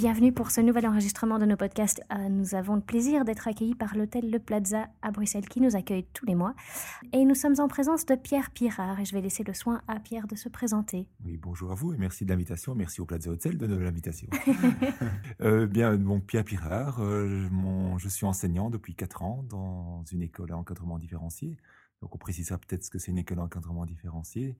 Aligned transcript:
Bienvenue 0.00 0.32
pour 0.32 0.50
ce 0.50 0.62
nouvel 0.62 0.86
enregistrement 0.86 1.38
de 1.38 1.44
nos 1.44 1.58
podcasts. 1.58 2.00
Euh, 2.10 2.30
nous 2.30 2.54
avons 2.54 2.74
le 2.74 2.80
plaisir 2.80 3.26
d'être 3.26 3.46
accueillis 3.46 3.74
par 3.74 3.94
l'hôtel 3.94 4.30
Le 4.30 4.38
Plaza 4.38 4.88
à 5.02 5.10
Bruxelles 5.10 5.46
qui 5.46 5.60
nous 5.60 5.76
accueille 5.76 6.06
tous 6.14 6.24
les 6.24 6.34
mois. 6.34 6.54
Et 7.12 7.26
nous 7.26 7.34
sommes 7.34 7.56
en 7.58 7.68
présence 7.68 8.06
de 8.06 8.14
Pierre 8.14 8.50
Pirard 8.50 8.98
et 8.98 9.04
je 9.04 9.12
vais 9.12 9.20
laisser 9.20 9.44
le 9.44 9.52
soin 9.52 9.82
à 9.88 10.00
Pierre 10.00 10.26
de 10.26 10.36
se 10.36 10.48
présenter. 10.48 11.06
Oui, 11.22 11.36
bonjour 11.36 11.70
à 11.70 11.74
vous 11.74 11.92
et 11.92 11.98
merci 11.98 12.24
de 12.24 12.30
l'invitation. 12.30 12.74
Merci 12.74 13.02
au 13.02 13.04
Plaza 13.04 13.30
Hotel 13.30 13.58
de 13.58 13.66
l'invitation. 13.66 14.26
euh, 15.42 15.66
bien, 15.66 15.94
donc 15.98 16.24
Pierre 16.24 16.44
Pirard, 16.44 17.00
euh, 17.00 17.46
mon- 17.50 17.98
je 17.98 18.08
suis 18.08 18.24
enseignant 18.24 18.70
depuis 18.70 18.94
4 18.94 19.22
ans 19.22 19.44
dans 19.50 20.02
une 20.10 20.22
école 20.22 20.52
à 20.52 20.56
encadrement 20.56 20.98
différencié. 20.98 21.58
Donc 22.00 22.14
on 22.14 22.18
précisera 22.18 22.56
peut-être 22.56 22.84
ce 22.84 22.90
que 22.90 22.98
c'est 22.98 23.10
une 23.10 23.18
école 23.18 23.40
à 23.40 23.42
encadrement 23.42 23.84
différencié. 23.84 24.56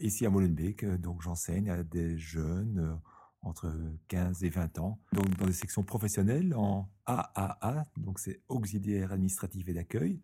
Ici 0.00 0.24
à 0.24 0.30
Molenbeek, 0.30 0.86
donc 1.00 1.20
j'enseigne 1.22 1.68
à 1.70 1.82
des 1.82 2.16
jeunes 2.16 2.98
entre 3.46 3.72
15 4.08 4.44
et 4.44 4.48
20 4.48 4.78
ans, 4.78 5.00
donc 5.12 5.28
dans 5.36 5.46
des 5.46 5.52
sections 5.52 5.82
professionnelles 5.82 6.54
en 6.54 6.88
AAA, 7.06 7.84
donc 7.96 8.18
c'est 8.18 8.40
auxiliaire 8.48 9.12
administratif 9.12 9.68
et 9.68 9.72
d'accueil. 9.72 10.20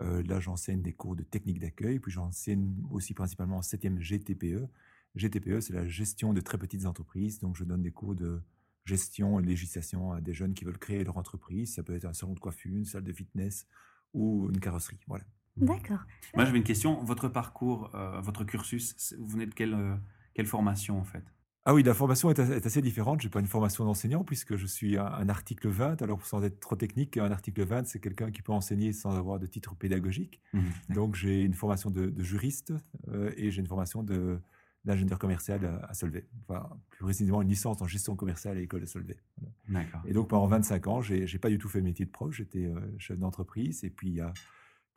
Euh, 0.00 0.22
là, 0.22 0.38
j'enseigne 0.38 0.82
des 0.82 0.92
cours 0.92 1.16
de 1.16 1.22
technique 1.22 1.58
d'accueil, 1.58 1.98
puis 1.98 2.12
j'enseigne 2.12 2.74
aussi 2.90 3.14
principalement 3.14 3.58
en 3.58 3.62
7e 3.62 3.98
GTPE. 3.98 4.68
GTPE, 5.16 5.60
c'est 5.60 5.72
la 5.72 5.86
gestion 5.86 6.32
de 6.32 6.40
très 6.40 6.58
petites 6.58 6.86
entreprises, 6.86 7.40
donc 7.40 7.56
je 7.56 7.64
donne 7.64 7.82
des 7.82 7.90
cours 7.90 8.14
de 8.14 8.40
gestion 8.84 9.40
et 9.40 9.42
législation 9.42 10.12
à 10.12 10.20
des 10.20 10.34
jeunes 10.34 10.54
qui 10.54 10.64
veulent 10.64 10.78
créer 10.78 11.02
leur 11.04 11.18
entreprise. 11.18 11.74
Ça 11.74 11.82
peut 11.82 11.94
être 11.94 12.04
un 12.04 12.14
salon 12.14 12.34
de 12.34 12.40
coiffure, 12.40 12.74
une 12.74 12.84
salle 12.84 13.04
de 13.04 13.12
fitness 13.12 13.66
ou 14.14 14.48
une 14.50 14.60
carrosserie. 14.60 15.00
Voilà. 15.06 15.24
D'accord. 15.56 16.00
Moi, 16.34 16.44
j'avais 16.44 16.58
une 16.58 16.64
question. 16.64 17.02
Votre 17.02 17.28
parcours, 17.28 17.94
euh, 17.94 18.20
votre 18.20 18.44
cursus, 18.44 19.14
vous 19.18 19.26
venez 19.26 19.46
de 19.46 19.54
quelle, 19.54 19.74
euh, 19.74 19.96
quelle 20.34 20.46
formation 20.46 20.98
en 20.98 21.04
fait? 21.04 21.24
Ah 21.70 21.74
oui, 21.74 21.82
la 21.82 21.92
formation 21.92 22.30
est, 22.30 22.38
as- 22.38 22.48
est 22.48 22.64
assez 22.64 22.80
différente. 22.80 23.20
Je 23.20 23.26
n'ai 23.26 23.30
pas 23.30 23.40
une 23.40 23.46
formation 23.46 23.84
d'enseignant 23.84 24.24
puisque 24.24 24.56
je 24.56 24.64
suis 24.66 24.96
un, 24.96 25.04
un 25.04 25.28
article 25.28 25.68
20. 25.68 26.00
Alors, 26.00 26.24
sans 26.24 26.42
être 26.42 26.60
trop 26.60 26.76
technique, 26.76 27.18
un 27.18 27.30
article 27.30 27.62
20, 27.62 27.86
c'est 27.86 27.98
quelqu'un 28.00 28.30
qui 28.30 28.40
peut 28.40 28.52
enseigner 28.52 28.94
sans 28.94 29.14
avoir 29.18 29.38
de 29.38 29.44
titre 29.46 29.74
pédagogique. 29.76 30.40
Donc, 30.88 31.14
j'ai 31.14 31.42
une 31.42 31.52
formation 31.52 31.90
de, 31.90 32.06
de 32.06 32.22
juriste 32.22 32.72
euh, 33.08 33.30
et 33.36 33.50
j'ai 33.50 33.60
une 33.60 33.66
formation 33.66 34.02
de- 34.02 34.38
d'ingénieur 34.86 35.18
commercial 35.18 35.62
à, 35.66 35.84
à 35.90 35.92
Solvay. 35.92 36.26
Enfin, 36.48 36.70
plus 36.88 37.04
précisément, 37.04 37.42
une 37.42 37.48
licence 37.50 37.82
en 37.82 37.86
gestion 37.86 38.16
commerciale 38.16 38.56
à 38.56 38.60
l'école 38.60 38.80
de 38.80 38.86
Solvay. 38.86 39.18
Voilà. 39.36 40.02
Et 40.06 40.14
donc, 40.14 40.28
pendant 40.30 40.46
25 40.46 40.86
ans, 40.86 41.02
j'ai 41.02 41.26
j'ai 41.26 41.38
pas 41.38 41.50
du 41.50 41.58
tout 41.58 41.68
fait 41.68 41.80
le 41.80 41.84
métier 41.84 42.06
de 42.06 42.10
prof. 42.10 42.32
J'étais 42.32 42.64
euh, 42.64 42.80
chef 42.96 43.18
d'entreprise. 43.18 43.84
Et 43.84 43.90
puis, 43.90 44.08
il 44.08 44.14
y 44.14 44.20
a 44.22 44.32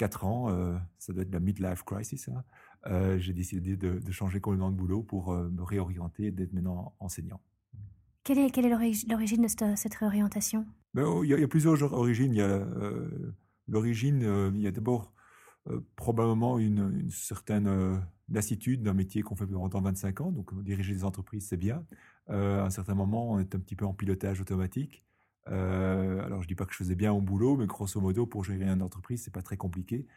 4 0.01 0.25
ans, 0.25 0.49
euh, 0.49 0.75
ça 0.97 1.13
doit 1.13 1.21
être 1.21 1.31
la 1.31 1.39
midlife 1.39 1.83
crisis, 1.83 2.27
hein, 2.29 2.43
euh, 2.87 3.19
j'ai 3.19 3.33
décidé 3.33 3.77
de, 3.77 3.99
de 3.99 4.11
changer 4.11 4.39
complètement 4.39 4.71
de 4.71 4.75
boulot 4.75 5.03
pour 5.03 5.31
euh, 5.31 5.47
me 5.49 5.61
réorienter 5.61 6.23
et 6.25 6.31
d'être 6.31 6.53
maintenant 6.53 6.95
enseignant. 6.99 7.39
Quelle 8.23 8.39
est, 8.39 8.49
quelle 8.49 8.65
est 8.65 8.69
l'ori- 8.71 9.05
l'origine 9.07 9.43
de 9.43 9.47
cette, 9.47 9.77
cette 9.77 9.93
réorientation? 9.93 10.65
Ben, 10.95 11.03
oh, 11.05 11.23
Il 11.23 11.29
y, 11.29 11.33
a- 11.35 11.37
il 11.37 11.41
y 11.41 11.43
a 11.43 11.47
plusieurs 11.47 11.93
origines. 11.93 12.33
Il 12.33 12.37
y 12.37 12.41
a 12.41 12.65
l'origine, 13.67 14.21
il 14.55 14.61
y 14.61 14.65
a 14.67 14.71
d'abord 14.71 15.13
probablement 15.95 16.57
une, 16.57 16.91
une 16.99 17.11
certaine 17.11 18.01
lassitude 18.29 18.81
d'un 18.81 18.95
métier 18.95 19.21
qu'on 19.21 19.35
fait 19.35 19.45
pendant 19.45 19.81
25 19.81 20.21
ans. 20.21 20.31
Donc, 20.31 20.47
diriger 20.63 20.93
des 20.95 21.03
entreprises, 21.03 21.45
c'est 21.47 21.57
bien. 21.57 21.85
À 22.27 22.63
un 22.65 22.69
certain 22.71 22.95
moment, 22.95 23.31
on 23.33 23.39
est 23.39 23.53
un 23.55 23.59
petit 23.59 23.75
peu 23.75 23.85
en 23.85 23.93
pilotage 23.93 24.41
automatique. 24.41 25.03
Euh, 25.49 26.23
alors, 26.25 26.41
je 26.43 26.47
dis 26.47 26.55
pas 26.55 26.65
que 26.65 26.71
je 26.73 26.77
faisais 26.77 26.95
bien 26.95 27.13
mon 27.13 27.21
boulot, 27.21 27.57
mais 27.57 27.67
grosso 27.67 27.99
modo, 27.99 28.25
pour 28.25 28.43
gérer 28.43 28.65
une 28.65 28.81
entreprise, 28.81 29.23
c'est 29.23 29.33
pas 29.33 29.41
très 29.41 29.57
compliqué. 29.57 30.07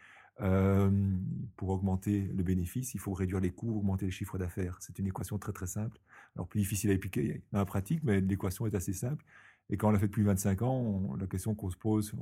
Pour 1.55 1.69
augmenter 1.69 2.23
le 2.35 2.43
bénéfice, 2.43 2.93
il 2.93 2.99
faut 2.99 3.13
réduire 3.13 3.39
les 3.39 3.51
coûts, 3.51 3.77
augmenter 3.77 4.05
les 4.05 4.11
chiffres 4.11 4.37
d'affaires. 4.37 4.77
C'est 4.81 4.99
une 4.99 5.07
équation 5.07 5.37
très 5.37 5.53
très 5.53 5.67
simple. 5.67 5.97
Alors 6.35 6.47
plus 6.47 6.59
difficile 6.59 6.91
à 6.91 6.93
appliquer 6.93 7.41
dans 7.51 7.59
la 7.59 7.65
pratique, 7.65 8.01
mais 8.03 8.19
l'équation 8.21 8.67
est 8.67 8.75
assez 8.75 8.93
simple. 8.93 9.23
Et 9.69 9.77
quand 9.77 9.89
on 9.89 9.91
l'a 9.91 9.99
fait 9.99 10.07
depuis 10.07 10.23
25 10.23 10.61
ans, 10.61 11.15
la 11.19 11.27
question 11.27 11.55
qu'on 11.55 11.69
se 11.69 11.77
pose 11.77 12.13
euh, 12.13 12.17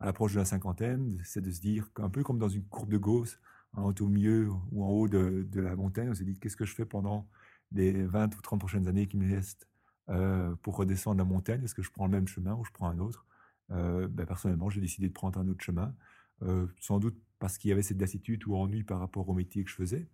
à 0.00 0.06
l'approche 0.06 0.34
de 0.34 0.38
la 0.38 0.44
cinquantaine, 0.44 1.18
c'est 1.24 1.40
de 1.40 1.50
se 1.50 1.60
dire 1.60 1.90
qu'un 1.94 2.10
peu 2.10 2.22
comme 2.22 2.38
dans 2.38 2.48
une 2.48 2.64
courbe 2.64 2.90
de 2.90 2.98
Gauss, 2.98 3.40
hein, 3.74 3.92
au 3.98 4.08
milieu 4.08 4.50
ou 4.72 4.84
en 4.84 4.88
haut 4.90 5.08
de, 5.08 5.46
de 5.50 5.60
la 5.60 5.74
montagne, 5.76 6.10
on 6.10 6.14
s'est 6.14 6.24
dit 6.24 6.38
qu'est-ce 6.38 6.56
que 6.56 6.66
je 6.66 6.74
fais 6.74 6.84
pendant 6.86 7.28
les 7.72 8.04
20 8.04 8.36
ou 8.36 8.40
30 8.42 8.60
prochaines 8.60 8.88
années 8.88 9.06
qui 9.08 9.16
me 9.16 9.34
restent? 9.34 9.66
Euh, 10.08 10.54
pour 10.62 10.76
redescendre 10.76 11.18
la 11.18 11.24
montagne 11.24 11.64
Est-ce 11.64 11.74
que 11.74 11.82
je 11.82 11.90
prends 11.90 12.06
le 12.06 12.12
même 12.12 12.28
chemin 12.28 12.54
ou 12.54 12.64
je 12.64 12.70
prends 12.72 12.88
un 12.88 12.98
autre? 12.98 13.26
Euh, 13.72 14.08
ben, 14.08 14.26
Personnellement, 14.26 14.70
j'ai 14.70 14.80
décidé 14.80 15.08
de 15.08 15.12
prendre 15.12 15.38
un 15.40 15.48
autre 15.48 15.64
chemin, 15.64 15.94
euh, 16.42 16.66
sans 16.80 16.98
doute 16.98 17.16
parce 17.38 17.58
qu'il 17.58 17.70
y 17.70 17.72
avait 17.72 17.82
cette 17.82 18.00
lassitude 18.00 18.46
ou 18.46 18.56
ennui 18.56 18.82
par 18.84 19.00
rapport 19.00 19.28
au 19.28 19.34
métier 19.34 19.64
que 19.64 19.70
je 19.70 19.76
faisais, 19.76 20.08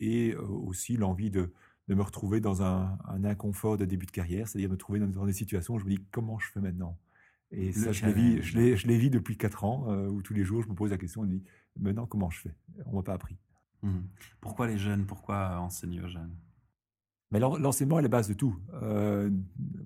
et 0.00 0.34
aussi 0.36 0.98
l'envie 0.98 1.30
de, 1.30 1.54
de 1.86 1.94
me 1.94 2.02
retrouver 2.02 2.40
dans 2.40 2.62
un, 2.62 2.98
un 3.08 3.24
inconfort 3.24 3.78
de 3.78 3.86
début 3.86 4.04
de 4.04 4.10
carrière, 4.10 4.46
c'est-à-dire 4.48 4.68
me 4.68 4.76
trouver 4.76 4.98
dans, 4.98 5.06
dans 5.06 5.24
des 5.24 5.32
situations 5.32 5.74
où 5.74 5.78
je 5.78 5.84
me 5.84 5.90
dis 5.90 6.04
comment 6.10 6.38
je 6.38 6.50
fais 6.50 6.60
maintenant? 6.60 6.98
Et 7.50 7.66
Le 7.66 7.72
ça, 7.72 7.92
je 7.92 8.04
l'ai 8.04 8.12
vis, 8.12 8.42
je 8.42 8.76
je 8.76 9.08
depuis 9.08 9.38
4 9.38 9.64
ans, 9.64 9.86
où 10.08 10.20
tous 10.20 10.34
les 10.34 10.44
jours 10.44 10.62
je 10.62 10.68
me 10.68 10.74
pose 10.74 10.90
la 10.90 10.98
question, 10.98 11.22
je 11.24 11.28
me 11.28 11.38
dis 11.38 11.44
maintenant 11.78 12.06
comment 12.06 12.28
je 12.28 12.40
fais? 12.40 12.54
On 12.84 12.96
m'a 12.96 13.02
pas 13.02 13.14
appris. 13.14 13.38
Mhm. 13.82 14.08
Pourquoi 14.40 14.66
les 14.66 14.78
jeunes? 14.78 15.06
Pourquoi 15.06 15.58
enseigner 15.60 16.02
aux 16.02 16.08
jeunes? 16.08 16.34
Mais 17.30 17.38
l'en- 17.40 17.56
l'enseignement 17.56 17.98
est 17.98 18.02
la 18.02 18.08
base 18.08 18.28
de 18.28 18.34
tout. 18.34 18.56
Euh, 18.82 19.30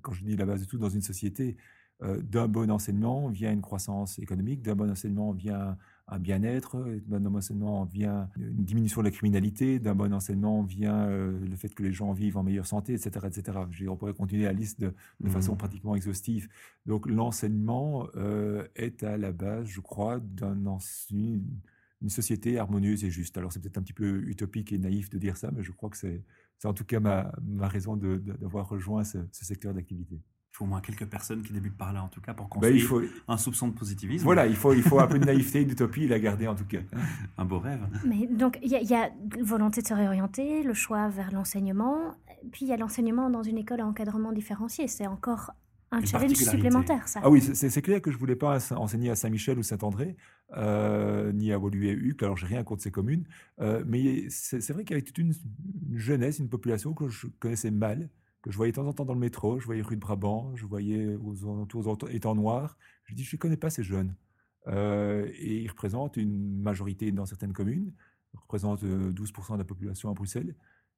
quand 0.02 0.12
je 0.12 0.24
dis 0.24 0.36
la 0.36 0.46
base 0.46 0.60
de 0.60 0.66
tout 0.66 0.78
dans 0.78 0.88
une 0.88 1.02
société, 1.02 1.56
euh, 2.02 2.20
d'un 2.20 2.48
bon 2.48 2.70
enseignement 2.70 3.28
vient 3.28 3.52
une 3.52 3.60
croissance 3.62 4.18
économique, 4.18 4.62
d'un 4.62 4.74
bon 4.74 4.90
enseignement 4.90 5.32
vient 5.32 5.76
un 6.08 6.18
bien-être, 6.18 6.84
d'un 7.06 7.20
bon 7.20 7.36
enseignement 7.36 7.84
vient 7.84 8.28
une 8.36 8.64
diminution 8.64 9.00
de 9.02 9.06
la 9.06 9.12
criminalité, 9.12 9.78
d'un 9.78 9.94
bon 9.94 10.12
enseignement 10.12 10.62
vient 10.62 11.06
euh, 11.06 11.38
le 11.46 11.56
fait 11.56 11.68
que 11.74 11.82
les 11.82 11.92
gens 11.92 12.12
vivent 12.12 12.36
en 12.36 12.42
meilleure 12.42 12.66
santé, 12.66 12.94
etc. 12.94 13.26
etc. 13.28 13.58
On 13.88 13.96
pourrait 13.96 14.14
continuer 14.14 14.44
la 14.44 14.52
liste 14.52 14.80
de, 14.80 14.88
de 14.88 14.94
Mhm. 15.26 15.30
façon 15.30 15.56
pratiquement 15.56 15.94
exhaustive. 15.94 16.48
Donc 16.86 17.08
l'enseignement 17.08 18.08
est 18.74 19.02
à 19.04 19.16
la 19.16 19.32
base, 19.32 19.66
je 19.66 19.80
crois, 19.80 20.18
d'un 20.20 20.66
ense- 20.66 21.06
une, 21.10 21.44
une 22.02 22.08
société 22.08 22.58
harmonieuse 22.58 23.04
et 23.04 23.10
juste. 23.10 23.38
Alors 23.38 23.52
c'est 23.52 23.60
peut-être 23.60 23.78
un 23.78 23.82
petit 23.82 23.92
peu 23.92 24.22
utopique 24.26 24.72
et 24.72 24.78
naïf 24.78 25.08
de 25.08 25.18
dire 25.18 25.36
ça, 25.36 25.50
mais 25.52 25.62
je 25.62 25.70
crois 25.70 25.88
que 25.88 25.96
c'est 25.96 26.22
c'est 26.62 26.68
en 26.68 26.74
tout 26.74 26.84
cas 26.84 27.00
ma, 27.00 27.32
ma 27.44 27.66
raison 27.66 27.96
d'avoir 27.96 28.68
rejoint 28.68 29.02
ce, 29.02 29.18
ce 29.32 29.44
secteur 29.44 29.74
d'activité. 29.74 30.14
Il 30.14 30.56
faut 30.56 30.64
au 30.64 30.68
moins 30.68 30.80
quelques 30.80 31.06
personnes 31.06 31.42
qui 31.42 31.52
débutent 31.52 31.76
par 31.76 31.92
là, 31.92 32.04
en 32.04 32.08
tout 32.08 32.20
cas, 32.20 32.34
pour 32.34 32.46
Ben, 32.46 32.50
construire 32.50 32.76
il 32.76 32.82
faut, 32.82 33.02
un 33.26 33.36
soupçon 33.36 33.66
de 33.66 33.72
positivisme. 33.72 34.22
voilà, 34.22 34.46
il 34.46 34.54
faut, 34.54 34.72
il 34.72 34.82
faut 34.84 35.00
un 35.00 35.08
peu 35.08 35.18
de 35.18 35.24
naïveté 35.26 35.62
et 35.62 35.64
d'utopie, 35.64 36.06
la 36.06 36.20
garder 36.20 36.46
en 36.46 36.54
tout 36.54 36.66
cas. 36.66 36.78
Un 37.36 37.44
beau 37.44 37.58
rêve. 37.58 37.80
Mais 38.06 38.28
donc, 38.28 38.60
il 38.62 38.68
y, 38.68 38.76
y 38.76 38.94
a 38.94 39.10
volonté 39.40 39.82
de 39.82 39.88
se 39.88 39.94
réorienter, 39.94 40.62
le 40.62 40.72
choix 40.72 41.08
vers 41.08 41.32
l'enseignement, 41.32 42.14
puis 42.52 42.66
il 42.66 42.68
y 42.68 42.72
a 42.72 42.76
l'enseignement 42.76 43.28
dans 43.28 43.42
une 43.42 43.58
école 43.58 43.80
à 43.80 43.86
encadrement 43.86 44.30
différencié. 44.30 44.86
C'est 44.86 45.08
encore 45.08 45.50
un 45.92 46.04
challenge 46.04 46.34
supplémentaire, 46.34 47.06
ça. 47.08 47.20
Ah 47.22 47.30
oui, 47.30 47.40
c'est 47.40 47.82
clair 47.82 48.00
que 48.02 48.10
je 48.10 48.16
voulais 48.18 48.36
pas 48.36 48.56
ense- 48.56 48.72
enseigner 48.72 49.10
à 49.10 49.16
Saint-Michel 49.16 49.58
ou 49.58 49.62
Saint-André, 49.62 50.16
euh, 50.56 51.32
ni 51.32 51.52
à 51.52 51.58
Woluwe 51.58 51.84
et 51.84 51.92
Uccle, 51.92 52.24
alors 52.24 52.36
j'ai 52.36 52.46
rien 52.46 52.64
contre 52.64 52.82
ces 52.82 52.90
communes, 52.90 53.24
euh, 53.60 53.84
mais 53.86 54.28
c'est 54.30 54.70
vrai 54.72 54.84
qu'il 54.84 54.94
y 54.94 54.98
avait 54.98 55.04
toute 55.04 55.18
une, 55.18 55.32
une 55.90 55.98
jeunesse, 55.98 56.38
une 56.38 56.48
population 56.48 56.94
que 56.94 57.08
je 57.08 57.26
connaissais 57.38 57.70
mal, 57.70 58.08
que 58.42 58.50
je 58.50 58.56
voyais 58.56 58.72
de 58.72 58.76
temps 58.76 58.86
en 58.86 58.92
temps 58.92 59.04
dans 59.04 59.14
le 59.14 59.20
métro, 59.20 59.60
je 59.60 59.66
voyais 59.66 59.82
rue 59.82 59.94
de 59.96 60.00
Brabant, 60.00 60.54
je 60.56 60.66
voyais 60.66 61.14
aux 61.16 61.44
alentours 61.44 61.86
aux 61.86 62.08
étangs 62.08 62.34
noirs, 62.34 62.76
je 63.04 63.14
dis 63.14 63.22
je 63.24 63.36
ne 63.36 63.38
connais 63.38 63.56
pas 63.56 63.70
ces 63.70 63.82
jeunes. 63.84 64.14
Euh, 64.68 65.28
et 65.34 65.62
ils 65.62 65.68
représentent 65.68 66.16
une 66.16 66.60
majorité 66.60 67.10
dans 67.12 67.26
certaines 67.26 67.52
communes, 67.52 67.92
ils 68.34 68.38
représentent 68.38 68.84
euh, 68.84 69.12
12% 69.12 69.54
de 69.54 69.58
la 69.58 69.64
population 69.64 70.10
à 70.10 70.14
Bruxelles. 70.14 70.54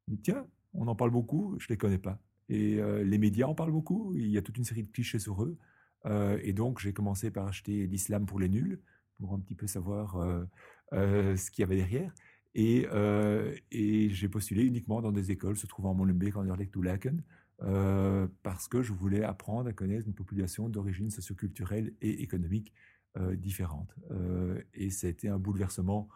Je 0.08 0.14
dis, 0.14 0.20
tiens, 0.20 0.46
on 0.74 0.86
en 0.86 0.94
parle 0.94 1.10
beaucoup, 1.10 1.54
je 1.58 1.66
ne 1.66 1.68
les 1.70 1.76
connais 1.78 1.98
pas. 1.98 2.18
Et 2.48 2.78
euh, 2.78 3.02
les 3.02 3.18
médias 3.18 3.46
en 3.46 3.54
parlent 3.54 3.72
beaucoup, 3.72 4.14
il 4.16 4.28
y 4.28 4.38
a 4.38 4.42
toute 4.42 4.58
une 4.58 4.64
série 4.64 4.82
de 4.82 4.90
clichés 4.90 5.18
sur 5.18 5.42
eux. 5.42 5.56
Euh, 6.06 6.38
et 6.42 6.52
donc, 6.52 6.80
j'ai 6.80 6.92
commencé 6.92 7.30
par 7.30 7.46
acheter 7.46 7.86
l'islam 7.86 8.26
pour 8.26 8.38
les 8.38 8.48
nuls, 8.48 8.80
pour 9.18 9.32
un 9.32 9.38
petit 9.38 9.54
peu 9.54 9.66
savoir 9.66 10.16
euh, 10.92 11.36
ce 11.36 11.50
qu'il 11.50 11.62
y 11.62 11.64
avait 11.64 11.76
derrière. 11.76 12.12
Et, 12.54 12.86
j'ai 13.70 14.28
postulé 14.28 14.64
uniquement 14.64 15.00
dans 15.00 15.12
des 15.12 15.30
écoles 15.30 15.56
se 15.56 15.66
trouvant 15.66 15.92
à 15.92 15.94
Molenbeek, 15.94 16.36
Anderlecht 16.36 16.74
ou 16.76 16.82
Laken, 16.82 17.22
euh, 17.62 18.28
parce 18.42 18.68
que 18.68 18.82
je 18.82 18.92
voulais 18.92 19.24
apprendre 19.24 19.68
à 19.68 19.72
connaître 19.72 20.06
une 20.06 20.14
population 20.14 20.68
d'origine 20.68 21.10
socioculturelle 21.10 21.92
et 22.00 22.22
économique 22.22 22.72
différente. 23.36 23.94
Et 24.74 24.90
ça 24.90 25.06
a 25.06 25.10
été 25.10 25.28
un 25.28 25.38
bouleversement 25.38 26.08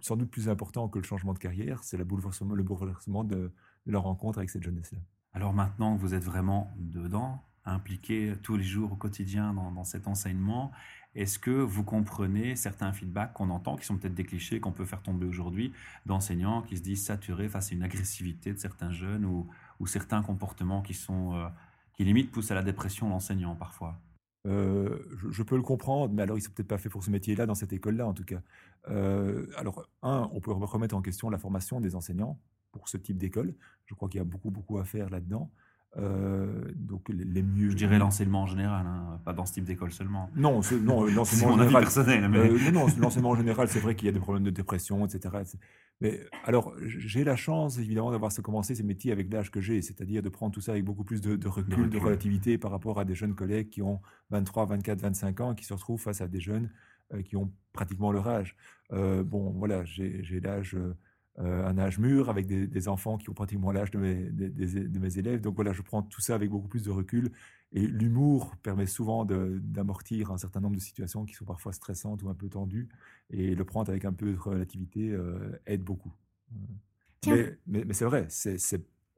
sans 0.00 0.16
doute 0.16 0.30
plus 0.30 0.48
important 0.48 0.88
que 0.88 1.00
le 1.00 1.04
changement 1.04 1.34
de 1.34 1.38
carrière, 1.40 1.82
c'est 1.82 1.96
le 1.96 2.04
bouleversement, 2.04 2.54
le 2.54 2.62
bouleversement 2.62 3.24
de, 3.24 3.50
de 3.86 3.92
la 3.92 3.98
rencontre 3.98 4.38
avec 4.38 4.48
cette 4.48 4.62
jeunesse-là. 4.62 5.00
Alors 5.34 5.52
maintenant 5.52 5.96
que 5.96 6.00
vous 6.00 6.14
êtes 6.14 6.24
vraiment 6.24 6.72
dedans, 6.78 7.42
impliqué 7.64 8.34
tous 8.42 8.56
les 8.56 8.64
jours 8.64 8.92
au 8.92 8.96
quotidien 8.96 9.52
dans, 9.52 9.84
cet 9.84 10.08
enseignement, 10.08 10.72
est-ce 11.14 11.38
que 11.38 11.50
vous 11.50 11.84
comprenez 11.84 12.56
certains 12.56 12.92
feedbacks 12.92 13.32
qu'on 13.32 13.50
entend, 13.50 13.76
qui 13.76 13.84
sont 13.84 13.96
peut-être 13.96 14.14
des 14.14 14.24
clichés 14.24 14.60
qu'on 14.60 14.72
peut 14.72 14.84
faire 14.84 15.02
tomber 15.02 15.26
aujourd'hui, 15.26 15.72
d'enseignants 16.06 16.62
qui 16.62 16.76
se 16.76 16.82
disent 16.82 17.04
saturés 17.04 17.48
face 17.48 17.72
à 17.72 17.74
une 17.74 17.82
agressivité 17.82 18.52
de 18.52 18.58
certains 18.58 18.92
jeunes 18.92 19.24
ou, 19.24 19.46
certains 19.86 20.22
comportements 20.22 20.82
qui 20.82 20.94
sont 20.94 21.34
euh, 21.34 21.48
qui 21.94 22.04
limite 22.04 22.30
poussent 22.30 22.50
à 22.50 22.54
la 22.54 22.62
dépression 22.62 23.08
l'enseignant 23.08 23.54
parfois? 23.54 24.00
Je, 24.44 25.42
peux 25.42 25.56
le 25.56 25.62
comprendre, 25.62 26.14
mais 26.14 26.22
alors 26.22 26.38
ils 26.38 26.40
sont 26.40 26.50
peut-être 26.52 26.68
pas 26.68 26.78
fait 26.78 26.88
pour 26.88 27.04
ce 27.04 27.10
métier-là 27.10 27.44
dans 27.44 27.54
cette 27.54 27.72
école-là 27.74 28.06
en 28.06 28.14
tout 28.14 28.24
cas. 28.24 28.40
alors 28.86 29.86
un, 30.02 30.30
on 30.32 30.40
peut 30.40 30.52
remettre 30.52 30.96
en 30.96 31.02
question 31.02 31.28
la 31.28 31.36
formation 31.38 31.80
des 31.80 31.94
enseignants 31.94 32.38
pour 32.72 32.88
ce 32.88 32.96
type 32.96 33.18
d'école. 33.18 33.54
Je 33.86 33.94
crois 33.94 34.08
qu'il 34.08 34.18
y 34.18 34.22
a 34.22 34.24
beaucoup 34.24 34.50
beaucoup 34.50 34.78
à 34.78 34.84
faire 34.84 35.10
là-dedans. 35.10 35.50
Euh, 35.96 36.70
donc 36.76 37.08
les, 37.08 37.42
mieux. 37.42 37.70
Je 37.70 37.76
dirais 37.76 37.98
l'enseignement 37.98 38.42
en 38.42 38.46
général, 38.46 38.86
hein, 38.86 39.20
pas 39.24 39.32
dans 39.32 39.46
ce 39.46 39.54
type 39.54 39.64
d'école 39.64 39.90
seulement. 39.90 40.30
Non, 40.36 40.60
non 40.82 41.06
l'enseignement 41.06 41.54
en 41.54 41.58
général. 41.58 41.82
Personnel, 41.82 42.28
mais... 42.28 42.38
Euh, 42.38 42.70
non, 42.70 42.86
l'enseignement 42.98 43.30
en 43.30 43.36
général, 43.36 43.68
c'est 43.68 43.80
vrai 43.80 43.94
qu'il 43.94 44.06
y 44.06 44.08
a 44.08 44.12
des 44.12 44.20
problèmes 44.20 44.44
de 44.44 44.50
dépression, 44.50 45.06
etc. 45.06 45.34
Mais 46.00 46.20
alors, 46.44 46.74
j'ai 46.84 47.24
la 47.24 47.36
chance 47.36 47.78
évidemment 47.78 48.10
d'avoir 48.10 48.32
commencé 48.42 48.74
ces 48.74 48.82
métiers 48.82 49.12
avec 49.12 49.32
l'âge 49.32 49.50
que 49.50 49.60
j'ai, 49.60 49.80
c'est-à-dire 49.82 50.22
de 50.22 50.28
prendre 50.28 50.52
tout 50.52 50.60
ça 50.60 50.72
avec 50.72 50.84
beaucoup 50.84 51.04
plus 51.04 51.20
de, 51.20 51.48
recul, 51.48 51.88
de, 51.88 51.98
relativité 51.98 52.58
par 52.58 52.70
rapport 52.70 53.00
à 53.00 53.04
des 53.04 53.14
jeunes 53.14 53.34
collègues 53.34 53.70
qui 53.70 53.82
ont 53.82 54.00
23, 54.30 54.66
24, 54.66 55.00
25 55.00 55.40
ans 55.40 55.52
et 55.52 55.54
qui 55.56 55.64
se 55.64 55.72
retrouvent 55.72 56.00
face 56.00 56.20
à 56.20 56.28
des 56.28 56.40
jeunes 56.40 56.70
euh, 57.14 57.22
qui 57.22 57.36
ont 57.36 57.50
pratiquement 57.72 58.12
leur 58.12 58.28
âge. 58.28 58.54
bon, 58.90 59.54
voilà, 59.56 59.84
j'ai 59.84 60.40
l'âge 60.40 60.74
euh, 60.76 60.94
un 61.38 61.78
âge 61.78 61.98
mûr, 61.98 62.30
avec 62.30 62.46
des, 62.46 62.88
enfants 62.88 63.16
qui 63.16 63.30
ont 63.30 63.34
pratiquement 63.34 63.70
l'âge 63.70 63.90
de 63.92 63.98
mes, 63.98 64.16
de 64.24 64.98
mes 64.98 65.18
élèves. 65.18 65.40
Donc 65.40 65.54
voilà, 65.54 65.72
je 65.72 65.82
prends 65.82 66.02
tout 66.02 66.20
ça 66.20 66.34
avec 66.34 66.50
beaucoup 66.50 66.68
plus 66.68 66.82
de 66.82 66.90
recul. 66.90 67.30
Et 67.72 67.86
l'humour 67.86 68.56
permet 68.56 68.86
souvent 68.86 69.26
d'amortir 69.26 70.30
un 70.30 70.38
certain 70.38 70.60
nombre 70.60 70.76
de 70.76 70.80
situations 70.80 71.26
qui 71.26 71.34
sont 71.34 71.44
parfois 71.44 71.72
stressantes 71.72 72.22
ou 72.22 72.30
un 72.30 72.34
peu 72.34 72.48
tendues. 72.48 72.88
Et 73.30 73.54
le 73.54 73.64
prendre 73.64 73.90
avec 73.90 74.04
un 74.04 74.12
peu 74.12 74.32
de 74.32 74.38
relativité 74.38 75.10
euh, 75.10 75.60
aide 75.66 75.82
beaucoup. 75.82 76.12
Mais, 77.26 77.58
mais, 77.66 77.92
c'est 77.92 78.06
vrai, 78.06 78.28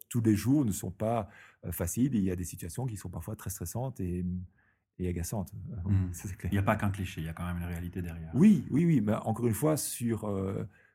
tous 0.08 0.20
les 0.20 0.34
jours 0.34 0.64
ne 0.64 0.72
sont 0.72 0.90
pas 0.90 1.28
euh, 1.64 1.70
faciles. 1.70 2.14
Il 2.14 2.24
y 2.24 2.30
a 2.30 2.36
des 2.36 2.44
situations 2.44 2.86
qui 2.86 2.96
sont 2.96 3.10
parfois 3.10 3.36
très 3.36 3.50
stressantes 3.50 4.00
et, 4.00 4.24
et 4.98 5.08
agaçantes. 5.08 5.52
Mmh. 5.84 6.12
Il 6.44 6.50
n'y 6.52 6.58
a 6.58 6.62
pas 6.62 6.76
qu'un 6.76 6.90
cliché, 6.90 7.20
il 7.20 7.24
y 7.24 7.28
a 7.28 7.32
quand 7.32 7.46
même 7.46 7.56
une 7.56 7.64
réalité 7.64 8.02
derrière. 8.02 8.30
Oui, 8.34 8.66
oui, 8.70 8.84
oui. 8.84 9.00
Mais 9.00 9.14
encore 9.14 9.46
une 9.46 9.54
fois, 9.54 9.76
sur 9.76 10.28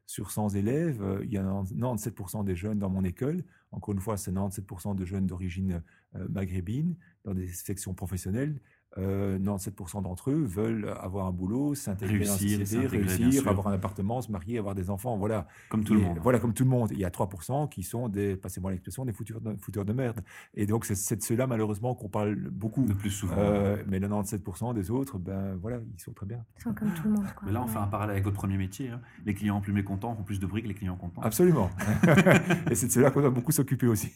sur 0.06 0.32
100 0.32 0.50
élèves, 0.50 1.02
euh, 1.02 1.22
il 1.24 1.32
y 1.32 1.38
a 1.38 1.44
97% 1.44 2.44
des 2.44 2.56
jeunes 2.56 2.80
dans 2.80 2.90
mon 2.90 3.04
école. 3.04 3.44
Encore 3.72 3.94
une 3.94 4.00
fois, 4.00 4.18
c'est 4.18 4.32
97% 4.32 4.96
de 4.96 5.06
jeunes 5.06 5.28
d'origine 5.28 5.82
euh, 6.16 6.28
maghrébine 6.30 6.96
dans 7.24 7.34
des 7.34 7.48
sections 7.48 7.94
professionnelles. 7.94 8.60
97% 8.98 9.98
euh, 9.98 10.02
d'entre 10.02 10.32
eux 10.32 10.44
veulent 10.44 10.96
avoir 11.02 11.28
un 11.28 11.32
boulot, 11.32 11.76
s'intégrer 11.76 12.20
dans 12.20 12.32
la 12.32 12.38
société, 12.38 12.88
réussir, 12.88 13.48
avoir 13.48 13.68
un 13.68 13.74
appartement, 13.74 14.22
se 14.22 14.32
marier, 14.32 14.58
avoir 14.58 14.76
des 14.76 14.90
enfants, 14.90 15.18
voilà. 15.18 15.48
Comme 15.70 15.84
tout 15.84 15.94
le 15.94 16.02
monde. 16.02 16.20
Voilà, 16.22 16.40
comme 16.40 16.54
tout 16.54 16.64
le 16.64 16.70
monde. 16.70 16.90
Il 16.92 17.00
y 17.00 17.06
a 17.06 17.10
3% 17.10 17.70
qui 17.70 17.84
sont 17.84 18.08
des, 18.08 18.36
passez-moi 18.38 18.72
l'expression, 18.72 19.06
des 19.06 19.14
fouteurs 19.14 19.42
de, 19.42 19.56
fouteurs 19.58 19.86
de 19.86 19.94
merde. 19.94 20.22
Et 20.54 20.66
donc, 20.66 20.86
c'est 20.86 21.16
de 21.16 21.22
ceux-là, 21.22 21.48
malheureusement, 21.48 21.94
qu'on 21.96 22.10
parle 22.10 22.36
beaucoup. 22.36 22.86
De 22.86 22.94
plus 22.94 23.12
souvent. 23.12 23.36
Euh, 23.38 23.84
mais 23.88 24.00
97% 24.00 24.74
des 24.74 24.92
autres, 24.92 25.18
ben 25.18 25.56
voilà, 25.62 25.80
ils 25.94 26.02
sont 26.02 26.14
très 26.14 26.26
bien. 26.26 26.44
Ils 26.58 26.64
sont 26.64 26.74
comme 26.74 26.94
tout 26.94 27.04
le 27.04 27.12
monde. 27.12 27.26
Mais 27.46 27.52
là, 27.52 27.62
on 27.62 27.68
fait 27.68 27.80
un 27.80 27.88
parallèle 27.88 28.12
avec 28.12 28.24
votre 28.24 28.38
premier 28.38 28.58
métier. 28.58 28.90
Hein. 28.90 29.02
Les 29.26 29.34
clients 29.34 29.60
plus 29.60 29.74
mécontents 29.74 30.16
font 30.16 30.24
plus 30.24 30.40
de 30.40 30.46
bruit 30.46 30.62
que 30.62 30.68
les 30.68 30.74
clients 30.74 30.96
contents. 30.96 31.22
Absolument. 31.22 31.70
Et 32.72 32.76
c'est 32.76 32.88
de 32.88 32.92
ceux-là 32.92 33.12
qu'on 33.12 33.22
doit 33.22 33.30
beaucoup 33.30 33.52
s'occuper 33.52 33.88
aussi. 33.88 34.14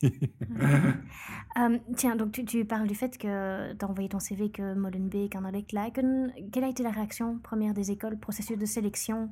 Euh, 1.58 1.78
tiens, 1.96 2.16
donc 2.16 2.32
tu, 2.32 2.46
tu, 2.46 2.64
parles 2.64 2.88
du 2.88 2.96
fait 2.96 3.18
que 3.18 3.74
tu 3.74 3.86
as 3.86 3.90
envoyé 3.90 4.08
ton 4.08 4.20
CV 4.20 4.50
que 4.52 4.69
Molenbeek, 4.76 5.36
Anderlecht, 5.36 5.72
Laken. 5.72 6.34
Quelle 6.52 6.64
a 6.64 6.70
été 6.70 6.84
la 6.84 6.92
réaction 6.92 7.40
première 7.40 7.74
des 7.74 7.92
écoles, 7.92 8.18
processus 8.18 8.58
de 8.58 8.66
sélection? 8.66 9.30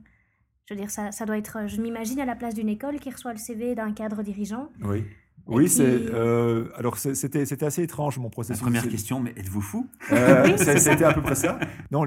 Je 0.66 0.74
veux 0.74 0.80
dire, 0.80 0.90
ça, 0.90 1.12
ça 1.12 1.26
doit 1.26 1.38
être, 1.38 1.68
je 1.68 1.82
m'imagine 1.82 2.20
à 2.20 2.26
la 2.26 2.36
place 2.36 2.54
d'une 2.54 2.70
école 2.70 3.00
qui 3.00 3.10
reçoit 3.10 3.32
le 3.32 3.40
CV 3.40 3.74
d'un 3.74 3.94
cadre 3.94 4.22
dirigeant. 4.22 4.70
Oui. 4.84 5.06
oui, 5.46 5.70
c'est 5.70 5.86
euh, 5.86 6.68
alors 6.76 6.98
c'était 6.98 7.46
c'était 7.46 7.66
assez 7.66 7.84
étrange 7.84 8.20
mon 8.20 8.30
processus. 8.30 8.62
La 8.62 8.66
première 8.66 8.90
question, 8.90 9.22
mais 9.22 9.32
êtes-vous 9.38 9.62
fou? 9.62 9.88
Euh, 10.12 10.58
C'était 10.58 11.06
à 11.06 11.14
peu 11.14 11.22
près 11.22 11.36
ça. 11.36 11.58
Non, 11.90 12.04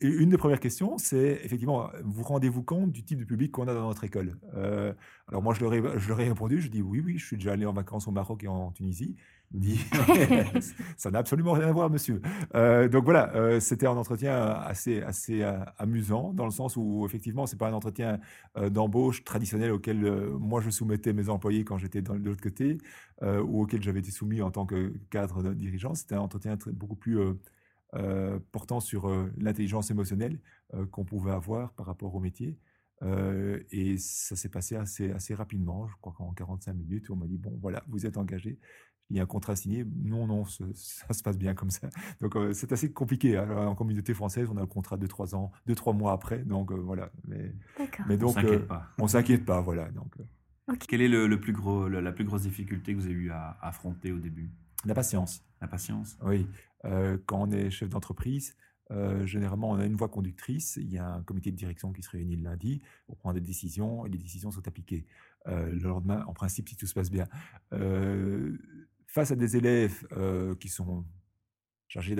une 0.00 0.28
des 0.28 0.36
premières 0.36 0.60
questions, 0.60 0.98
c'est 0.98 1.40
effectivement, 1.42 1.90
vous 2.04 2.22
rendez-vous 2.22 2.62
compte 2.62 2.92
du 2.92 3.02
type 3.02 3.18
de 3.18 3.24
public 3.24 3.50
qu'on 3.50 3.66
a 3.66 3.74
dans 3.74 3.88
notre 3.88 4.04
école? 4.04 4.36
Euh, 4.54 4.92
Alors 5.28 5.42
moi, 5.42 5.54
je 5.54 5.60
leur 5.60 5.74
ai 5.74 5.82
je 5.98 6.08
leur 6.08 6.20
ai 6.20 6.28
répondu, 6.28 6.60
je 6.60 6.68
dis 6.68 6.82
oui, 6.82 7.00
oui, 7.04 7.18
je 7.18 7.26
suis 7.26 7.36
déjà 7.36 7.52
allé 7.52 7.66
en 7.66 7.72
vacances 7.72 8.06
au 8.06 8.12
Maroc 8.12 8.44
et 8.44 8.48
en 8.48 8.70
Tunisie 8.70 9.16
dit 9.50 9.78
ça 10.96 11.10
n'a 11.10 11.18
absolument 11.18 11.52
rien 11.52 11.68
à 11.68 11.72
voir, 11.72 11.90
monsieur. 11.90 12.20
Euh, 12.54 12.88
donc 12.88 13.04
voilà, 13.04 13.34
euh, 13.34 13.60
c'était 13.60 13.86
un 13.86 13.96
entretien 13.96 14.36
assez, 14.36 15.02
assez 15.02 15.42
euh, 15.42 15.58
amusant 15.78 16.32
dans 16.32 16.44
le 16.44 16.50
sens 16.50 16.76
où 16.76 17.04
effectivement, 17.06 17.46
c'est 17.46 17.56
pas 17.58 17.68
un 17.68 17.72
entretien 17.72 18.18
d'embauche 18.70 19.24
traditionnel 19.24 19.72
auquel 19.72 19.98
moi 20.38 20.60
je 20.60 20.70
soumettais 20.70 21.12
mes 21.12 21.28
employés 21.28 21.64
quand 21.64 21.78
j'étais 21.78 22.02
de 22.02 22.12
l'autre 22.12 22.42
côté 22.42 22.78
ou 23.22 23.62
auquel 23.62 23.82
j'avais 23.82 24.00
été 24.00 24.10
soumis 24.10 24.42
en 24.42 24.50
tant 24.50 24.66
que 24.66 24.94
cadre 25.10 25.42
de 25.42 25.52
dirigeant. 25.52 25.94
C'était 25.94 26.14
un 26.14 26.20
entretien 26.20 26.56
beaucoup 26.72 26.96
plus 26.96 27.18
portant 28.52 28.80
sur 28.80 29.10
l'intelligence 29.38 29.90
émotionnelle 29.90 30.38
qu'on 30.90 31.04
pouvait 31.04 31.32
avoir 31.32 31.72
par 31.72 31.86
rapport 31.86 32.14
au 32.14 32.20
métier. 32.20 32.56
Et 33.02 33.96
ça 33.98 34.36
s'est 34.36 34.48
passé 34.48 34.76
assez, 34.76 35.10
assez 35.10 35.34
rapidement, 35.34 35.86
je 35.86 35.94
crois 36.00 36.14
qu'en 36.16 36.32
45 36.32 36.72
minutes, 36.74 37.10
on 37.10 37.16
m'a 37.16 37.26
dit, 37.26 37.38
bon, 37.38 37.58
voilà, 37.60 37.84
vous 37.88 38.06
êtes 38.06 38.16
engagé 38.16 38.58
il 39.10 39.16
y 39.16 39.20
a 39.20 39.22
un 39.22 39.26
contrat 39.26 39.56
signé. 39.56 39.84
Non, 40.02 40.26
non, 40.26 40.44
ça 40.74 41.12
se 41.12 41.22
passe 41.22 41.38
bien 41.38 41.54
comme 41.54 41.70
ça. 41.70 41.88
Donc 42.20 42.36
euh, 42.36 42.52
c'est 42.52 42.72
assez 42.72 42.92
compliqué. 42.92 43.36
Hein. 43.36 43.66
en 43.66 43.74
communauté 43.74 44.14
française, 44.14 44.48
on 44.50 44.56
a 44.56 44.60
le 44.60 44.66
contrat 44.66 44.96
de 44.96 45.06
trois 45.06 45.34
ans, 45.34 45.52
deux 45.66 45.74
trois 45.74 45.92
mois 45.92 46.12
après. 46.12 46.38
Donc 46.38 46.72
euh, 46.72 46.76
voilà. 46.76 47.10
Mais, 47.26 47.54
mais 48.08 48.16
donc 48.16 48.30
on 48.30 48.32
s'inquiète 48.34 48.62
euh, 48.62 48.66
pas. 48.66 48.88
On 48.98 49.06
s'inquiète 49.06 49.44
pas, 49.44 49.60
voilà. 49.60 49.90
Donc. 49.90 50.14
Quelle 50.88 51.00
est 51.00 51.08
le, 51.08 51.40
plus 51.40 51.52
gros, 51.52 51.88
la 51.88 52.10
plus 52.10 52.24
grosse 52.24 52.42
difficulté 52.42 52.92
que 52.92 52.98
vous 52.98 53.06
avez 53.06 53.14
eu 53.14 53.30
à, 53.30 53.56
affronter 53.62 54.10
au 54.10 54.18
début? 54.18 54.50
La 54.84 54.94
patience. 54.94 55.44
La 55.60 55.68
patience. 55.68 56.18
Oui. 56.24 56.48
quand 57.26 57.42
on 57.42 57.50
est 57.52 57.70
chef 57.70 57.88
d'entreprise. 57.88 58.56
Généralement, 59.24 59.70
on 59.70 59.78
a 59.78 59.84
une 59.84 59.96
voie 59.96 60.08
conductrice. 60.08 60.76
Il 60.76 60.92
y 60.92 60.98
a 60.98 61.06
un 61.06 61.22
comité 61.22 61.50
de 61.50 61.56
direction 61.56 61.92
qui 61.92 62.02
se 62.02 62.10
réunit 62.10 62.36
le 62.36 62.44
lundi 62.44 62.80
pour 63.06 63.16
prendre 63.16 63.34
des 63.34 63.40
décisions 63.40 64.06
et 64.06 64.08
les 64.08 64.18
décisions 64.18 64.50
sont 64.50 64.66
appliquées. 64.66 65.06
le 65.46 65.88
lendemain, 65.88 66.24
en 66.26 66.32
principe, 66.32 66.68
si 66.68 66.76
tout 66.76 66.86
se 66.86 66.94
passe 66.94 67.10
bien 67.10 67.26
face 69.06 69.30
à 69.30 69.36
des 69.36 69.56
élèves 69.56 70.06
qui 70.60 70.68
sont 70.68 71.04
chargés 71.88 72.14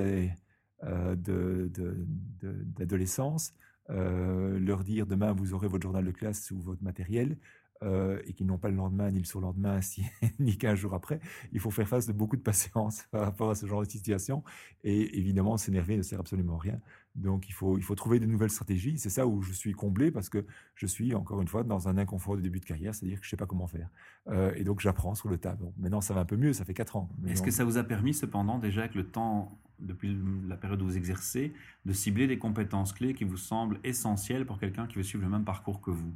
d'adolescence, 2.77 3.55
leur 3.89 4.85
dire 4.85 5.07
demain 5.07 5.33
vous 5.33 5.55
aurez 5.55 5.69
votre 5.69 5.83
journal 5.83 6.05
de 6.05 6.11
classe 6.11 6.51
ou 6.51 6.61
votre 6.61 6.83
matériel, 6.83 7.37
euh, 7.83 8.21
et 8.27 8.33
qui 8.33 8.45
n'ont 8.45 8.59
pas 8.59 8.71
le 8.71 8.77
lendemain 8.77 9.11
ni 9.11 9.19
le 9.19 9.25
surlendemain 9.25 9.81
ni 10.39 10.57
15 10.57 10.79
jours 10.79 10.95
après, 10.95 11.21
il 11.53 11.61
faut 11.61 11.71
faire 11.71 11.89
face 11.89 12.07
de 12.07 12.13
beaucoup 12.13 12.37
de 12.37 12.43
patience 12.43 13.05
par 13.11 13.23
rapport 13.23 13.51
à 13.51 13.55
ce 13.55 13.67
genre 13.67 13.83
de 13.83 13.89
situation. 13.89 14.43
Et 14.85 15.19
évidemment, 15.19 15.57
s'énerver 15.57 15.97
ne 15.97 16.03
sert 16.03 16.21
absolument 16.21 16.57
à 16.57 16.61
rien. 16.61 16.81
Donc 17.15 17.49
il 17.49 17.53
faut, 17.53 17.79
il 17.79 17.83
faut 17.83 17.95
trouver 17.95 18.21
de 18.21 18.27
nouvelles 18.27 18.51
stratégies. 18.51 18.99
C'est 18.99 19.11
ça 19.11 19.27
où 19.27 19.43
je 19.43 19.53
suis 19.53 19.73
comblé 19.73 20.11
parce 20.11 20.29
que 20.29 20.45
je 20.75 20.87
suis, 20.87 21.15
encore 21.15 21.41
une 21.41 21.49
fois, 21.49 21.65
dans 21.65 21.89
un 21.89 21.97
inconfort 21.97 22.37
de 22.37 22.43
début 22.43 22.61
de 22.61 22.65
carrière, 22.65 22.95
c'est-à-dire 22.95 23.19
que 23.19 23.25
je 23.25 23.29
ne 23.29 23.31
sais 23.31 23.37
pas 23.37 23.47
comment 23.47 23.67
faire. 23.67 23.89
Euh, 24.29 24.53
et 24.57 24.65
donc 24.65 24.81
j'apprends 24.81 25.15
sur 25.15 25.29
le 25.29 25.39
tas. 25.39 25.57
maintenant, 25.79 26.01
ça 26.01 26.15
va 26.15 26.21
un 26.21 26.25
peu 26.25 26.37
mieux, 26.37 26.53
ça 26.53 26.65
fait 26.65 26.75
4 26.75 26.97
ans. 26.97 27.09
Est-ce 27.27 27.43
que 27.43 27.51
ça 27.51 27.65
vous 27.65 27.79
a 27.79 27.85
permis 27.85 28.15
cependant, 28.15 28.59
déjà 28.59 28.83
avec 28.83 28.95
le 28.95 29.07
temps, 29.07 29.59
depuis 29.79 30.17
la 30.47 30.57
période 30.57 30.81
où 30.83 30.87
vous 30.87 30.97
exercez, 30.97 31.53
de 31.85 31.93
cibler 31.93 32.27
des 32.27 32.39
compétences 32.39 32.93
clés 32.93 33.15
qui 33.15 33.25
vous 33.25 33.37
semblent 33.37 33.79
essentielles 33.85 34.47
pour 34.47 34.59
quelqu'un 34.59 34.87
qui 34.87 34.97
veut 34.97 35.03
suivre 35.03 35.25
le 35.25 35.31
même 35.31 35.45
parcours 35.45 35.81
que 35.81 35.91
vous? 35.91 36.13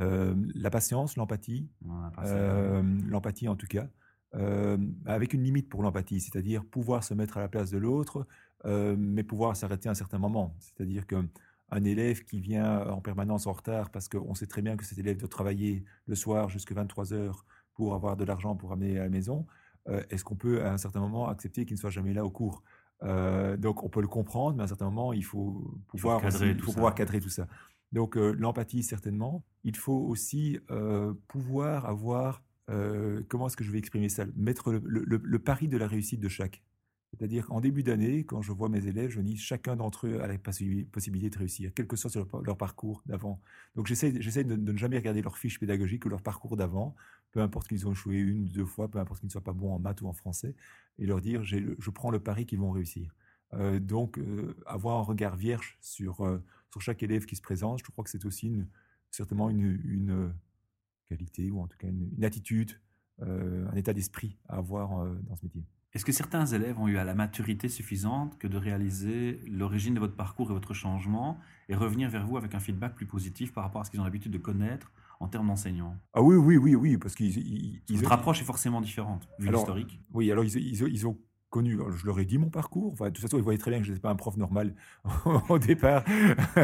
Euh, 0.00 0.34
la 0.54 0.70
patience, 0.70 1.16
l'empathie, 1.16 1.68
euh, 2.24 2.82
l'empathie 3.06 3.48
en 3.48 3.56
tout 3.56 3.66
cas, 3.66 3.86
euh, 4.34 4.78
avec 5.04 5.34
une 5.34 5.42
limite 5.42 5.68
pour 5.68 5.82
l'empathie, 5.82 6.20
c'est-à-dire 6.20 6.64
pouvoir 6.64 7.04
se 7.04 7.12
mettre 7.12 7.36
à 7.36 7.40
la 7.40 7.48
place 7.48 7.70
de 7.70 7.78
l'autre, 7.78 8.26
mais 8.64 9.22
pouvoir 9.22 9.56
s'arrêter 9.56 9.88
à 9.88 9.92
un 9.92 9.94
certain 9.94 10.18
moment. 10.18 10.54
C'est-à-dire 10.58 11.06
qu'un 11.06 11.84
élève 11.84 12.24
qui 12.24 12.40
vient 12.40 12.86
en 12.88 13.00
permanence 13.00 13.46
en 13.46 13.52
retard 13.52 13.90
parce 13.90 14.08
qu'on 14.08 14.34
sait 14.34 14.46
très 14.46 14.60
bien 14.60 14.76
que 14.76 14.84
cet 14.84 14.98
élève 14.98 15.16
doit 15.16 15.30
travailler 15.30 15.84
le 16.06 16.14
soir 16.14 16.50
jusqu'à 16.50 16.74
23 16.74 17.14
heures 17.14 17.46
pour 17.72 17.94
avoir 17.94 18.18
de 18.18 18.24
l'argent 18.24 18.54
pour 18.56 18.72
amener 18.72 18.98
à 18.98 19.04
la 19.04 19.08
maison, 19.08 19.46
est-ce 20.10 20.24
qu'on 20.24 20.36
peut 20.36 20.62
à 20.62 20.72
un 20.72 20.78
certain 20.78 21.00
moment 21.00 21.28
accepter 21.28 21.64
qu'il 21.64 21.74
ne 21.74 21.80
soit 21.80 21.90
jamais 21.90 22.12
là 22.12 22.24
au 22.24 22.30
cours? 22.30 22.62
Donc 23.02 23.82
on 23.82 23.88
peut 23.88 24.02
le 24.02 24.08
comprendre, 24.08 24.56
mais 24.56 24.62
à 24.62 24.64
un 24.64 24.68
certain 24.68 24.90
moment, 24.90 25.14
il 25.14 25.24
faut 25.24 25.74
pouvoir, 25.88 26.20
il 26.22 26.60
faut 26.60 26.72
pouvoir 26.72 26.94
cadrer 26.94 27.18
tout 27.20 27.30
ça. 27.30 27.46
Donc 27.92 28.16
euh, 28.16 28.32
l'empathie, 28.38 28.82
certainement. 28.82 29.44
Il 29.64 29.76
faut 29.76 29.92
aussi 29.92 30.58
euh, 30.70 31.12
pouvoir 31.28 31.86
avoir, 31.86 32.42
euh, 32.70 33.22
comment 33.28 33.46
est-ce 33.48 33.56
que 33.56 33.64
je 33.64 33.70
vais 33.70 33.78
exprimer 33.78 34.08
ça, 34.08 34.24
mettre 34.36 34.72
le, 34.72 35.38
pari 35.38 35.68
de 35.68 35.76
la 35.76 35.86
réussite 35.86 36.20
de 36.20 36.28
chaque. 36.28 36.62
C'est-à-dire 37.10 37.46
qu'en 37.46 37.60
début 37.60 37.82
d'année, 37.82 38.24
quand 38.24 38.40
je 38.40 38.52
vois 38.52 38.68
mes 38.68 38.86
élèves, 38.86 39.10
je 39.10 39.20
dis 39.20 39.36
chacun 39.36 39.74
d'entre 39.74 40.06
eux 40.06 40.20
a 40.20 40.28
la 40.28 40.38
possibilité 40.38 41.28
de 41.28 41.38
réussir, 41.38 41.72
quel 41.74 41.88
que 41.88 41.96
soit 41.96 42.14
leur, 42.14 42.56
parcours 42.56 43.02
d'avant. 43.04 43.40
Donc 43.74 43.88
j'essaie, 43.88 44.12
de, 44.12 44.54
de, 44.54 44.72
ne 44.72 44.78
jamais 44.78 44.96
regarder 44.96 45.20
leur 45.20 45.36
fiche 45.36 45.58
pédagogique 45.58 46.04
ou 46.06 46.08
leur 46.08 46.22
parcours 46.22 46.56
d'avant, 46.56 46.94
peu 47.32 47.40
importe 47.40 47.66
qu'ils 47.66 47.88
ont 47.88 47.92
échoué 47.92 48.18
une 48.18 48.44
ou 48.44 48.48
deux 48.48 48.64
fois, 48.64 48.88
peu 48.88 49.00
importe 49.00 49.18
qu'ils 49.18 49.26
ne 49.26 49.32
soient 49.32 49.40
pas 49.42 49.52
bons 49.52 49.74
en 49.74 49.80
maths 49.80 50.02
ou 50.02 50.06
en 50.06 50.12
français, 50.12 50.54
et 51.00 51.06
leur 51.06 51.20
dire 51.20 51.42
je 51.42 51.90
prends 51.90 52.12
le 52.12 52.20
pari 52.20 52.46
qu'ils 52.46 52.60
vont 52.60 52.70
réussir. 52.70 53.12
donc 53.80 54.20
avoir 54.64 54.98
un 54.98 55.02
regard 55.02 55.34
vierge 55.34 55.78
sur 55.80 56.24
sur 56.70 56.80
chaque 56.80 57.02
élève 57.02 57.26
qui 57.26 57.36
se 57.36 57.42
présente. 57.42 57.80
Je 57.84 57.90
crois 57.90 58.04
que 58.04 58.10
c'est 58.10 58.24
aussi 58.24 58.46
une, 58.46 58.66
certainement 59.10 59.50
une, 59.50 60.10
euh, 60.10 60.28
qualité 61.08 61.50
ou 61.50 61.60
en 61.60 61.66
tout 61.66 61.76
cas 61.76 61.88
une, 61.88 62.24
attitude, 62.24 62.72
euh, 63.22 63.68
un 63.70 63.76
état 63.76 63.92
d'esprit 63.92 64.38
à 64.48 64.56
avoir 64.56 65.00
euh, 65.00 65.14
dans 65.28 65.36
ce 65.36 65.44
métier. 65.44 65.64
Est-ce 65.92 66.04
que 66.04 66.12
certains 66.12 66.46
élèves 66.46 66.78
ont 66.78 66.86
eu 66.86 66.98
à 66.98 67.04
la 67.04 67.14
maturité 67.14 67.68
suffisante 67.68 68.38
que 68.38 68.46
de 68.46 68.56
réaliser 68.56 69.42
l'origine 69.48 69.94
de 69.94 69.98
votre 69.98 70.14
parcours 70.14 70.50
et 70.50 70.54
votre 70.54 70.72
changement 70.72 71.36
et 71.68 71.74
revenir 71.74 72.08
vers 72.08 72.24
vous 72.24 72.36
avec 72.36 72.54
un 72.54 72.60
feedback 72.60 72.94
plus 72.94 73.06
positif 73.06 73.52
par 73.52 73.64
rapport 73.64 73.80
à 73.80 73.84
ce 73.84 73.90
qu'ils 73.90 74.00
ont 74.00 74.04
l'habitude 74.04 74.30
de 74.30 74.38
connaître 74.38 74.92
en 75.18 75.26
termes 75.26 75.48
d'enseignants? 75.48 75.96
Ah 76.12 76.22
oui, 76.22 76.36
oui, 76.36 76.56
oui, 76.56 76.76
oui, 76.76 76.96
parce 76.96 77.16
qu'ils... 77.16 77.82
Votre 77.90 78.12
approche 78.12 78.40
est 78.40 78.44
forcément 78.44 78.80
différente, 78.80 79.28
vu 79.40 79.50
l'historique. 79.50 80.00
Oui, 80.12 80.30
alors 80.30 80.44
ils, 80.44 80.56
ils, 80.56 81.06
ont 81.08 81.18
connu, 81.50 81.78
je 81.96 82.06
leur 82.06 82.18
ai 82.18 82.24
dit 82.24 82.38
mon 82.38 82.48
parcours, 82.48 82.92
enfin, 82.92 83.06
de 83.06 83.10
toute 83.10 83.22
façon, 83.22 83.36
ils 83.36 83.42
voyaient 83.42 83.58
très 83.58 83.70
bien 83.70 83.80
que 83.80 83.86
je 83.86 83.90
n'étais 83.90 84.00
pas 84.00 84.10
un 84.10 84.16
prof 84.16 84.36
normal 84.36 84.74
au 85.48 85.58
départ, 85.58 86.04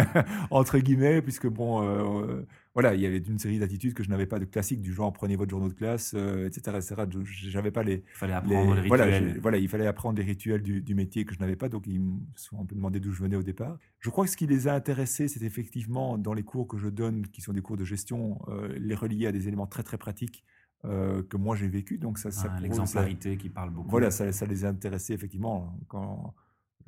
entre 0.50 0.78
guillemets, 0.78 1.20
puisque 1.20 1.48
bon, 1.48 1.82
euh, 1.82 2.42
voilà, 2.72 2.94
il 2.94 3.00
y 3.00 3.06
avait 3.06 3.18
une 3.18 3.38
série 3.38 3.58
d'attitudes 3.58 3.94
que 3.94 4.02
je 4.02 4.08
n'avais 4.08 4.26
pas 4.26 4.38
de 4.38 4.44
classiques 4.44 4.80
du 4.80 4.92
genre 4.92 5.12
prenez 5.12 5.36
votre 5.36 5.50
journaux 5.50 5.68
de 5.68 5.74
classe, 5.74 6.14
etc., 6.14 6.76
etc. 6.76 6.94
J'avais 7.24 7.70
pas 7.70 7.82
les. 7.82 8.04
Il 8.06 8.16
fallait 8.18 8.32
apprendre 8.32 8.74
les, 8.74 8.80
rituels. 8.82 9.38
Voilà, 9.40 9.58
il 9.58 9.68
fallait 9.68 9.86
apprendre 9.86 10.18
les 10.18 10.24
rituels 10.24 10.62
du, 10.62 10.94
métier 10.94 11.24
que 11.24 11.34
je 11.34 11.40
n'avais 11.40 11.56
pas, 11.56 11.68
donc 11.68 11.86
ils 11.86 12.00
me 12.00 12.20
sont 12.36 12.60
un 12.60 12.64
peu 12.64 12.74
demandé 12.74 13.00
d'où 13.00 13.12
je 13.12 13.22
venais 13.22 13.36
au 13.36 13.42
départ. 13.42 13.78
Je 14.00 14.10
crois 14.10 14.24
que 14.24 14.30
ce 14.30 14.36
qui 14.36 14.46
les 14.46 14.68
a 14.68 14.74
intéressés, 14.74 15.26
c'est 15.28 15.42
effectivement 15.42 16.16
dans 16.16 16.32
les 16.32 16.44
cours 16.44 16.68
que 16.68 16.78
je 16.78 16.88
donne, 16.88 17.26
qui 17.26 17.40
sont 17.40 17.52
des 17.52 17.60
cours 17.60 17.76
de 17.76 17.84
gestion, 17.84 18.38
euh, 18.48 18.68
les 18.78 18.94
relier 18.94 19.26
à 19.26 19.32
des 19.32 19.48
éléments 19.48 19.66
très 19.66 19.82
très 19.82 19.98
pratiques 19.98 20.44
euh, 20.86 21.22
que 21.22 21.36
moi 21.36 21.56
j'ai 21.56 21.68
vécu. 21.68 21.98
Donc 21.98 22.18
ça, 22.18 22.30
ça 22.30 22.52
ah, 22.54 22.60
l'exemplarité 22.60 23.36
qui 23.36 23.48
parle 23.48 23.70
beaucoup. 23.70 23.90
Voilà, 23.90 24.10
ça, 24.10 24.30
ça, 24.32 24.46
les 24.46 24.64
a 24.64 24.68
intéressés 24.68 25.14
effectivement 25.14 25.76
quand 25.88 26.34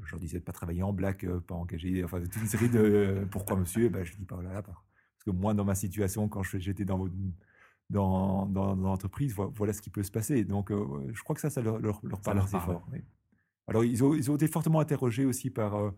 je 0.03 0.13
leur 0.13 0.21
disais 0.21 0.39
de 0.39 0.45
pas 0.45 0.53
travailler 0.53 0.83
en 0.83 0.93
black, 0.93 1.25
euh, 1.25 1.41
pas 1.41 1.55
engager, 1.55 2.05
enfin 2.05 2.21
toute 2.21 2.37
une 2.37 2.47
série 2.47 2.69
de 2.69 2.79
euh, 2.79 3.27
pourquoi 3.27 3.57
monsieur, 3.57 3.89
ben, 3.89 4.05
je 4.05 4.15
dis 4.17 4.25
pas 4.25 4.37
oh 4.39 4.43
là 4.43 4.53
là, 4.53 4.63
parce 4.63 4.79
que 5.27 5.31
moi 5.31 5.53
dans 5.55 5.65
ma 5.65 5.75
situation 5.75 6.29
quand 6.29 6.43
j'étais 6.43 6.85
dans 6.85 7.09
dans, 7.91 8.47
dans, 8.47 8.77
l'entreprise, 8.77 9.35
voilà 9.35 9.73
ce 9.73 9.81
qui 9.81 9.91
peut 9.91 10.03
se 10.03 10.11
passer. 10.11 10.45
Donc 10.45 10.71
je 10.71 11.23
crois 11.23 11.35
que 11.35 11.41
ça, 11.41 11.51
ça 11.51 11.63
leur, 11.63 11.81
leur, 11.81 12.21
parle 12.21 12.39
assez 12.39 12.59
fort. 12.61 12.87
Alors 13.67 13.85
ils 13.85 14.05
ont, 14.05 14.15
ils 14.15 14.31
ont 14.31 14.37
été 14.37 14.47
fortement 14.47 14.81
interrogés 14.81 15.25
aussi 15.25 15.51
par 15.51 15.93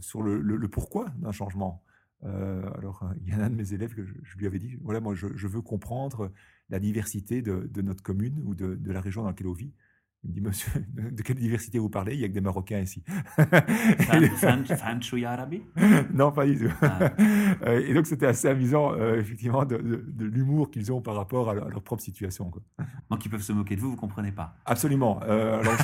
sur 0.00 0.22
le, 0.22 0.40
le 0.40 0.68
pourquoi 0.68 1.10
d'un 1.18 1.32
changement. 1.32 1.82
Euh, 2.24 2.70
alors, 2.74 3.02
euh, 3.02 3.14
il 3.20 3.28
y 3.28 3.32
a 3.32 3.44
un 3.44 3.50
de 3.50 3.54
mes 3.54 3.72
élèves 3.74 3.94
que 3.94 4.04
je, 4.04 4.36
lui 4.36 4.46
avais 4.46 4.58
dit, 4.58 4.76
voilà, 4.80 5.00
moi, 5.00 5.14
je, 5.14 5.46
veux 5.46 5.62
comprendre 5.62 6.32
la 6.70 6.78
diversité 6.78 7.42
de, 7.42 7.82
notre 7.82 8.02
commune 8.02 8.40
ou 8.44 8.54
de, 8.54 8.74
de, 8.76 8.92
la 8.92 9.00
région 9.00 9.22
dans 9.22 9.28
laquelle 9.28 9.48
on 9.48 9.52
vit. 9.52 9.72
Il 10.24 10.30
me 10.30 10.34
dit, 10.34 10.40
monsieur, 10.40 10.72
de 10.94 11.22
quelle 11.22 11.36
diversité 11.36 11.78
vous 11.78 11.90
parlez? 11.90 12.14
Il 12.14 12.18
n'y 12.18 12.24
a 12.24 12.28
que 12.28 12.32
des 12.32 12.40
Marocains 12.40 12.80
ici. 12.80 13.02
Non, 16.14 16.32
pas 16.32 16.46
du 16.46 16.58
tout. 16.58 16.72
Ah. 16.82 17.10
Euh, 17.66 17.86
et 17.86 17.94
donc, 17.94 18.06
c'était 18.06 18.26
assez 18.26 18.48
amusant, 18.48 18.92
euh, 18.92 19.18
effectivement, 19.18 19.64
de, 19.64 19.76
l'humour 20.18 20.70
qu'ils 20.70 20.92
ont 20.92 21.00
par 21.00 21.14
rapport 21.14 21.48
à 21.50 21.54
leur, 21.54 21.82
propre 21.82 22.02
situation. 22.02 22.50
Quoi. 22.50 22.62
Donc, 23.10 23.24
ils 23.24 23.28
peuvent 23.28 23.42
se 23.42 23.52
moquer 23.52 23.76
de 23.76 23.80
vous, 23.80 23.88
vous 23.88 23.94
ne 23.94 24.00
comprenez 24.00 24.32
pas? 24.32 24.56
Absolument. 24.66 25.20
Euh, 25.22 25.60
alors, 25.60 25.74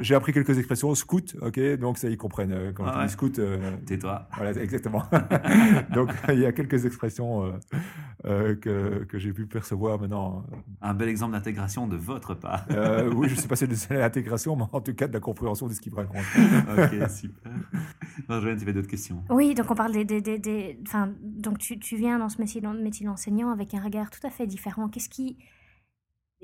j'ai 0.00 0.14
appris 0.14 0.32
quelques 0.32 0.56
expressions. 0.56 0.94
Scout, 0.94 1.36
ok, 1.40 1.60
donc 1.78 1.98
ça, 1.98 2.08
ils 2.08 2.16
comprennent. 2.16 2.72
Quand 2.74 2.86
ah, 2.86 3.08
scout. 3.08 3.40
Tais-toi. 3.86 4.28
Voilà, 4.36 4.52
exactement. 4.62 5.02
donc, 5.92 6.10
il 6.28 6.38
y 6.38 6.46
a 6.46 6.52
quelques 6.52 6.86
expressions 6.86 7.52
que, 8.24 9.04
que 9.04 9.18
j'ai 9.18 9.32
pu 9.32 9.46
percevoir 9.46 10.00
maintenant. 10.00 10.46
Un 10.80 10.94
bel 10.94 11.08
exemple 11.08 11.32
d'intégration 11.32 11.86
de 11.86 11.96
votre 11.96 12.34
part. 12.34 12.66
oui, 13.14 13.28
je 13.28 13.34
ne 13.34 13.40
sais 13.40 13.48
pas 13.48 13.53
c'est 13.56 13.66
de 13.66 13.94
l'intégration, 13.94 14.56
mais 14.56 14.64
en 14.72 14.80
tout 14.80 14.94
cas 14.94 15.08
de 15.08 15.12
la 15.12 15.20
compréhension 15.20 15.66
de 15.66 15.74
ce 15.74 15.80
qu'il 15.80 15.94
raconte. 15.94 16.24
ok, 16.36 17.10
super. 17.10 17.52
Joanne, 18.28 18.56
tu 18.56 18.62
avais 18.62 18.72
d'autres 18.72 18.88
questions 18.88 19.22
Oui, 19.30 19.54
donc 19.54 19.70
on 19.70 19.74
parle 19.74 19.92
des... 19.92 20.04
des, 20.04 20.20
des, 20.20 20.78
enfin, 20.86 21.12
donc 21.20 21.58
tu, 21.58 21.78
tu, 21.78 21.96
viens 21.96 22.18
dans 22.18 22.28
ce 22.28 22.40
métier, 22.40 22.60
dans 22.60 22.74
métier 22.74 23.06
d'enseignant 23.06 23.50
avec 23.50 23.74
un 23.74 23.80
regard 23.82 24.10
tout 24.10 24.24
à 24.26 24.30
fait 24.30 24.46
différent. 24.46 24.88
Qu'est-ce 24.88 25.08
qui... 25.08 25.38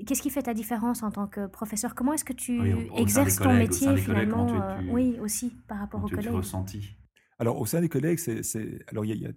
Qu'est-ce 0.05 0.21
qui 0.23 0.31
fait 0.31 0.41
ta 0.41 0.55
différence 0.55 1.03
en 1.03 1.11
tant 1.11 1.27
que 1.27 1.45
professeur? 1.45 1.93
Comment 1.93 2.13
est-ce 2.13 2.25
que 2.25 2.33
tu 2.33 2.59
exerces 2.97 3.35
ton 3.35 3.53
métier 3.53 3.95
finalement 3.97 4.47
euh, 4.49 4.81
Oui, 4.89 5.19
aussi 5.21 5.55
par 5.67 5.77
rapport 5.77 6.03
aux 6.03 6.07
collègues? 6.07 6.29
Tu 6.29 6.35
ressenti? 6.35 6.97
Alors 7.37 7.59
au 7.59 7.67
sein 7.67 7.81
des 7.81 7.89
collègues, 7.89 8.17
c'est 8.17 8.79
alors 8.87 9.05
il 9.05 9.15
y, 9.15 9.27
a, 9.27 9.31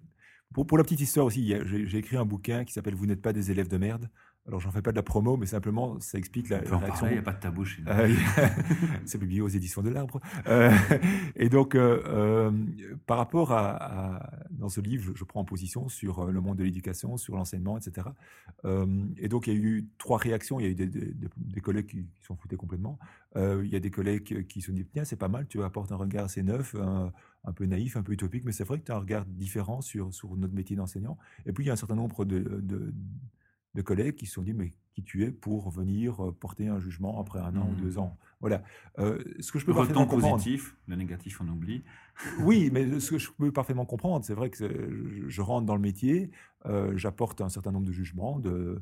pour, 0.53 0.65
pour, 0.65 0.77
la 0.77 0.83
petite 0.83 1.01
histoire 1.01 1.25
aussi, 1.25 1.53
j'ai 1.65 1.97
écrit 1.97 2.17
un 2.17 2.25
bouquin 2.25 2.63
qui 2.63 2.73
s'appelle 2.73 2.95
Vous 2.95 3.05
n'êtes 3.05 3.21
pas 3.21 3.33
des 3.33 3.51
élèves 3.51 3.67
de 3.67 3.77
merde. 3.77 4.09
Alors, 4.47 4.59
j'en 4.59 4.69
fais 4.69 4.83
pas 4.83 4.91
de 4.91 4.95
la 4.95 5.01
promo, 5.01 5.37
mais 5.37 5.47
simplement, 5.47 5.99
ça 5.99 6.19
explique 6.19 6.49
la, 6.49 6.59
réaction. 6.59 7.07
Il 7.07 7.13
n'y 7.13 7.17
a 7.17 7.23
pas 7.23 7.33
de 7.33 7.39
tabou 7.39 7.65
chez 7.65 7.81
c'est 9.05 9.17
publié 9.17 9.41
aux 9.41 9.47
éditions 9.47 9.81
de 9.81 9.89
l'Arbre. 9.89 10.21
Euh, 10.45 10.71
et 11.35 11.49
donc, 11.49 11.73
euh, 11.73 12.03
euh, 12.05 12.51
par 13.07 13.17
rapport 13.17 13.51
à, 13.51 14.29
Dans 14.51 14.69
ce 14.69 14.81
livre, 14.81 15.13
je, 15.15 15.23
prends 15.23 15.39
en 15.39 15.45
position 15.45 15.89
sur 15.89 16.25
le 16.25 16.41
monde 16.41 16.57
de 16.57 16.63
l'éducation, 16.63 17.17
sur 17.17 17.35
l'enseignement, 17.35 17.77
etc. 17.77 18.07
et 19.17 19.27
donc, 19.29 19.47
il 19.47 19.53
y 19.53 19.57
a 19.57 19.59
eu 19.59 19.87
trois 19.97 20.19
réactions. 20.19 20.59
Il 20.59 20.63
y 20.63 20.67
a 20.67 20.69
eu 20.69 20.75
des, 20.75 21.61
collègues 21.61 21.87
qui, 21.87 22.05
sont 22.21 22.35
foutés 22.35 22.55
complètement. 22.55 22.99
il 23.35 23.67
y 23.67 23.75
a 23.75 23.79
des 23.79 23.91
collègues 23.91 24.45
qui 24.45 24.61
se 24.61 24.67
sont 24.67 24.73
dit 24.73 24.85
Tiens, 24.85 25.05
c'est 25.05 25.15
pas 25.15 25.27
mal, 25.27 25.47
tu 25.47 25.63
apportes 25.63 25.91
un 25.91 25.95
regard 25.95 26.25
assez 26.25 26.43
neuf, 26.43 26.75
un, 26.75 27.51
peu 27.53 27.65
naïf, 27.65 27.97
un 27.97 28.03
peu 28.03 28.11
utopique, 28.11 28.43
mais 28.45 28.51
c'est 28.51 28.63
vrai 28.63 28.77
que 28.77 28.85
tu 28.85 28.91
as 28.91 28.95
un 28.95 28.99
regard 28.99 29.25
différent 29.25 29.81
sur, 29.81 30.13
sur 30.13 30.35
notre 30.35 30.53
métier 30.53 30.75
d'enseignant. 30.75 31.17
Et 31.47 31.51
puis, 31.51 31.63
il 31.63 31.67
y 31.67 31.69
a 31.71 31.73
un 31.73 31.77
certain 31.77 31.95
nombre 31.95 32.25
de 32.25 32.39
de 32.61 32.93
collègues 33.83 34.15
qui 34.15 34.25
se 34.25 34.33
sont 34.33 34.41
dit 34.41 34.53
mais 34.53 34.71
qui 34.95 35.03
tu 35.03 35.23
es 35.23 35.31
pour 35.31 35.69
venir 35.69 36.23
euh, 36.23 36.31
porter 36.31 36.67
un 36.67 36.79
jugement 36.79 37.19
après 37.19 37.39
un 37.39 37.55
an 37.57 37.69
ou 37.69 37.81
deux 37.81 37.95
mmh. 37.95 37.99
ans? 37.99 38.17
Voilà. 38.39 38.63
Euh, 38.99 39.21
ce 39.39 39.51
que 39.51 39.59
je 39.59 39.65
peux 39.65 39.71
le 39.71 39.77
parfaitement 39.77 40.05
comprendre. 40.05 40.35
positif, 40.35 40.75
le 40.87 40.95
négatif 40.95 41.41
on 41.41 41.47
oublie. 41.47 41.83
oui, 42.39 42.69
mais 42.73 42.99
ce 42.99 43.11
que 43.11 43.17
je 43.17 43.29
peux 43.31 43.51
parfaitement 43.51 43.85
comprendre, 43.85 44.23
c'est 44.25 44.33
vrai 44.33 44.49
que 44.49 45.27
je, 45.27 45.41
rentre 45.41 45.65
dans 45.65 45.75
le 45.75 45.81
métier, 45.81 46.31
euh, 46.65 46.97
j'apporte 46.97 47.41
un 47.41 47.49
certain 47.49 47.71
nombre 47.71 47.87
de 47.87 47.91
jugements, 47.91 48.39
de, 48.39 48.81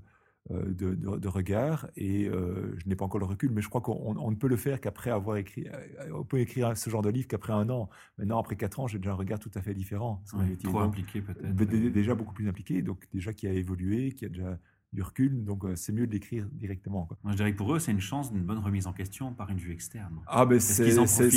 de, 0.50 0.94
de, 0.94 1.28
regards, 1.28 1.88
et 1.96 2.26
je 2.26 2.88
n'ai 2.88 2.96
pas 2.96 3.06
encore 3.06 3.20
le 3.20 3.26
recul, 3.26 3.52
mais 3.52 3.62
je 3.62 3.70
crois 3.70 3.80
qu'on 3.80 4.30
ne 4.30 4.36
peut 4.36 4.50
le 4.50 4.58
faire 4.58 4.82
qu'après 4.82 5.10
avoir 5.10 5.38
écrit. 5.38 5.68
On 6.14 6.26
peut 6.26 6.40
écrire 6.40 6.78
ce 6.78 6.90
genre 6.90 7.02
de 7.02 7.10
livre 7.10 7.28
qu'après 7.28 7.54
un 7.54 7.70
an. 7.70 7.90
Maintenant, 8.18 8.40
après 8.40 8.58
quatre 8.58 8.82
ans, 8.82 8.88
j'ai 8.88 8.98
déjà 8.98 9.12
un 9.12 9.16
regard 9.16 9.40
tout 9.40 9.52
à 9.56 9.62
fait 9.62 9.74
différent. 9.74 10.22
trop 10.62 10.80
impliqué 10.80 11.22
peut-être. 11.22 11.56
Déjà 11.56 12.14
beaucoup 12.14 12.34
plus 12.34 12.50
impliqué, 12.50 12.82
donc 12.82 13.08
déjà 13.14 13.34
qui 13.34 13.48
a 13.48 13.54
évolué, 13.54 14.12
qui 14.12 14.26
a 14.26 14.30
déjà 14.30 14.60
du 14.94 15.02
recul, 15.02 15.44
donc 15.44 15.66
euh, 15.66 15.76
c'est 15.76 15.92
mieux 15.92 16.06
de 16.06 16.12
l'écrire 16.12 16.48
directement. 16.52 17.10
Moi, 17.24 17.32
je 17.32 17.38
dirais 17.38 17.52
que 17.52 17.58
pour 17.58 17.74
eux, 17.74 17.80
c'est 17.80 17.92
une 17.92 18.00
chance 18.00 18.32
d'une 18.32 18.44
bonne 18.44 18.60
remise 18.60 18.86
en 18.86 18.94
question 18.94 19.34
par 19.34 19.50
une 19.50 19.58
vue 19.58 19.74
externe. 19.74 20.20
Ah, 20.28 20.46
ben 20.46 20.60
c'est 20.60 20.84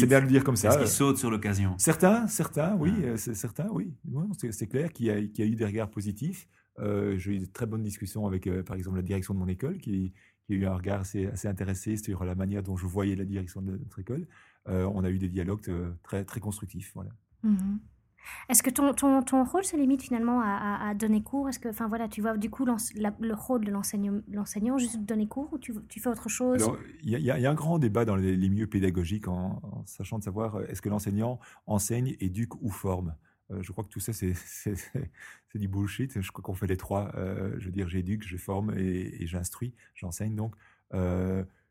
bien 0.06 0.20
de 0.20 0.24
le 0.24 0.30
dire 0.30 0.44
comme 0.44 0.56
ça. 0.56 0.68
Est-ce 0.68 0.78
qu'ils 0.78 0.88
sautent 0.88 1.18
sur 1.18 1.30
l'occasion? 1.30 1.74
Certains, 1.78 2.26
certains, 2.28 2.76
oui, 2.76 2.92
euh, 3.02 3.16
c'est 3.16 3.34
certains, 3.34 3.68
oui. 3.70 3.94
c'est 4.50 4.66
clair 4.66 4.92
qu'il 4.92 5.06
y, 5.06 5.08
y, 5.08 5.42
a 5.42 5.46
eu 5.46 5.56
des 5.56 5.64
regards 5.64 5.90
positifs. 5.90 6.46
Euh, 6.78 7.16
J'ai 7.16 7.36
eu 7.36 7.38
de 7.38 7.46
très 7.46 7.64
bonnes 7.64 7.82
discussions 7.82 8.26
avec, 8.26 8.46
euh, 8.46 8.62
par 8.62 8.76
exemple, 8.76 8.96
la 8.96 9.02
direction 9.02 9.32
de 9.32 9.38
mon 9.38 9.48
école, 9.48 9.78
qui, 9.78 10.12
qui, 10.46 10.52
a 10.52 10.56
eu 10.56 10.66
un 10.66 10.74
regard 10.74 11.00
assez, 11.00 11.26
assez 11.26 11.48
intéressé 11.48 11.96
sur 11.96 12.24
la 12.24 12.34
manière 12.34 12.62
dont 12.62 12.76
je 12.76 12.86
voyais 12.86 13.16
la 13.16 13.24
direction 13.24 13.62
de 13.62 13.72
notre 13.72 13.98
école. 13.98 14.26
on 14.66 15.02
a 15.02 15.10
eu 15.10 15.18
des 15.18 15.28
dialogues 15.28 15.62
très, 16.02 16.24
très 16.24 16.40
constructifs. 16.40 16.92
Voilà. 16.94 17.10
Mmh 17.42 17.78
est-ce 18.48 18.62
que 18.62 18.70
ton, 18.70 18.92
ton, 18.94 19.22
ton, 19.22 19.44
rôle 19.44 19.64
se 19.64 19.76
limite 19.76 20.02
finalement 20.02 20.40
à, 20.40 20.94
donner 20.94 21.22
cours? 21.22 21.48
Est-ce 21.48 21.58
que, 21.58 21.68
enfin 21.68 21.86
voilà, 21.88 22.08
tu 22.08 22.20
vois 22.20 22.36
du 22.36 22.50
coup 22.50 22.64
le 22.64 23.34
rôle 23.34 23.64
de 23.64 23.70
l'enseignant 23.70 24.78
juste 24.78 25.00
donner 25.00 25.26
cours 25.26 25.52
ou 25.52 25.58
tu, 25.58 25.74
fais 26.00 26.08
autre 26.08 26.28
chose? 26.28 26.64
Il 27.02 27.10
y, 27.10 27.30
a 27.30 27.50
un 27.50 27.54
grand 27.54 27.78
débat 27.78 28.04
dans 28.04 28.16
les, 28.16 28.36
milieux 28.36 28.66
pédagogiques 28.66 29.28
en, 29.28 29.60
sachant 29.86 30.18
de 30.18 30.24
savoir 30.24 30.56
euh, 30.56 30.66
est-ce 30.68 30.82
que 30.82 30.88
l'enseignant 30.88 31.40
enseigne, 31.66 32.16
éduque 32.20 32.60
ou 32.62 32.70
forme? 32.70 33.14
Euh, 33.50 33.62
je 33.62 33.72
crois 33.72 33.84
que 33.84 33.88
tout 33.88 34.00
ça, 34.00 34.12
c'est 34.12 34.34
du 35.54 35.68
bullshit. 35.68 36.20
Je 36.20 36.32
crois 36.32 36.42
qu'on 36.42 36.54
fait 36.54 36.66
les 36.66 36.76
trois. 36.76 37.12
Euh, 37.16 37.54
je 37.58 37.66
veux 37.66 37.72
dire, 37.72 37.88
j'éduque, 37.88 38.26
je 38.26 38.36
forme 38.36 38.74
et, 38.76 39.26
j'instruis, 39.26 39.74
j'enseigne 39.94 40.34
donc. 40.34 40.54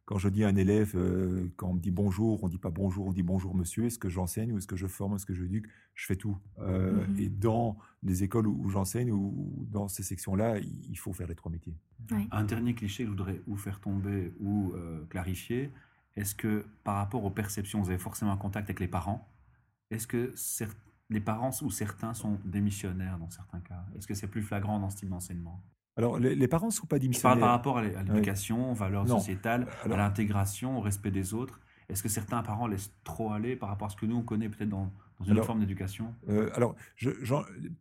Quand 0.06 0.20
je 0.20 0.30
dis 0.30 0.44
à 0.44 0.48
un 0.48 0.56
élève, 0.56 0.92
euh, 0.96 1.52
quand 1.58 1.70
on 1.70 1.74
me 1.74 1.80
dit 1.80 1.92
bonjour, 1.92 2.44
on 2.44 2.48
dit 2.48 2.60
pas 2.60 2.70
bonjour, 2.70 3.08
on 3.08 3.12
dit 3.12 3.24
bonjour 3.24 3.56
monsieur, 3.56 3.86
est-ce 3.86 3.98
que 3.98 4.08
j'enseigne 4.08 4.54
ou 4.54 4.58
est-ce 4.60 4.68
que 4.68 4.76
je 4.76 4.86
forme, 4.86 5.16
est-ce 5.16 5.26
que 5.26 5.34
je 5.34 5.44
éduque 5.44 5.68
Je 5.96 6.06
fais 6.06 6.16
tout. 6.16 6.38
Euh, 6.60 7.06
mmh 7.08 7.20
et 7.20 7.30
dans 7.30 7.78
les 8.04 8.24
écoles 8.24 8.48
où, 8.48 8.70
j'enseigne 8.70 9.12
ou 9.12 9.66
dans 9.72 9.88
ces 9.88 10.04
sections-là, 10.04 10.60
il 10.60 10.98
faut 10.98 11.14
faire 11.14 11.28
les 11.28 11.36
trois 11.36 11.52
métiers. 11.52 11.76
Un 12.32 12.44
dernier 12.44 12.76
cliché 12.76 13.04
que 13.04 13.08
je 13.08 13.16
voudrais 13.16 13.42
ou 13.48 13.56
faire 13.56 13.80
tomber 13.80 14.32
ou 14.40 14.74
euh, 14.74 15.04
clarifier, 15.06 15.72
est-ce 16.16 16.36
que 16.36 16.66
par 16.84 16.96
rapport 16.96 17.24
aux 17.24 17.32
perceptions, 17.32 17.82
vous 17.82 17.90
avez 17.90 17.98
forcément 17.98 18.32
un 18.32 18.38
contact 18.38 18.70
avec 18.70 18.80
les 18.80 18.88
parents? 18.88 19.28
Est-ce 19.90 20.08
que 20.08 20.34
les 21.10 21.20
parents 21.20 21.52
ou 21.62 21.72
certains 21.72 22.14
sont 22.14 22.40
démissionnaires 22.46 23.18
dans 23.18 23.30
certains 23.30 23.60
cas? 23.62 23.86
Est-ce 23.96 24.08
que 24.08 24.14
c'est 24.14 24.28
plus 24.28 24.44
flagrant 24.44 24.80
dans 24.80 24.90
ce 24.90 24.98
type 24.98 25.10
d'enseignement? 25.10 25.64
Alors, 25.98 26.20
les, 26.20 26.48
parents 26.48 26.68
ne 26.68 26.72
sont 26.72 26.88
pas 26.88 27.00
démissionnaires. 27.00 27.40
par 27.40 27.52
rapport 27.52 27.78
à 27.78 27.84
l'éducation, 27.84 28.72
aux 28.72 28.76
valeurs 28.76 29.08
sociétales, 29.08 29.68
à 29.84 29.88
l'intégration, 29.88 30.78
au 30.78 30.82
respect 30.82 31.12
des 31.12 31.34
autres. 31.34 31.60
Est-ce 31.88 32.02
que 32.04 32.10
certains 32.10 32.42
parents 32.42 32.68
laissent 32.68 32.92
trop 33.04 33.32
aller 33.32 33.56
par 33.56 33.70
rapport 33.70 33.88
à 33.88 33.90
ce 33.92 33.96
que 33.96 34.06
nous, 34.06 34.18
on 34.18 34.24
connaît 34.24 34.50
peut-être 34.50 34.70
dans, 34.70 34.92
une 35.26 35.34
autre 35.34 35.46
forme 35.46 35.60
d'éducation? 35.60 36.14
euh, 36.28 36.50
Alors, 36.54 36.76
je, 36.96 37.12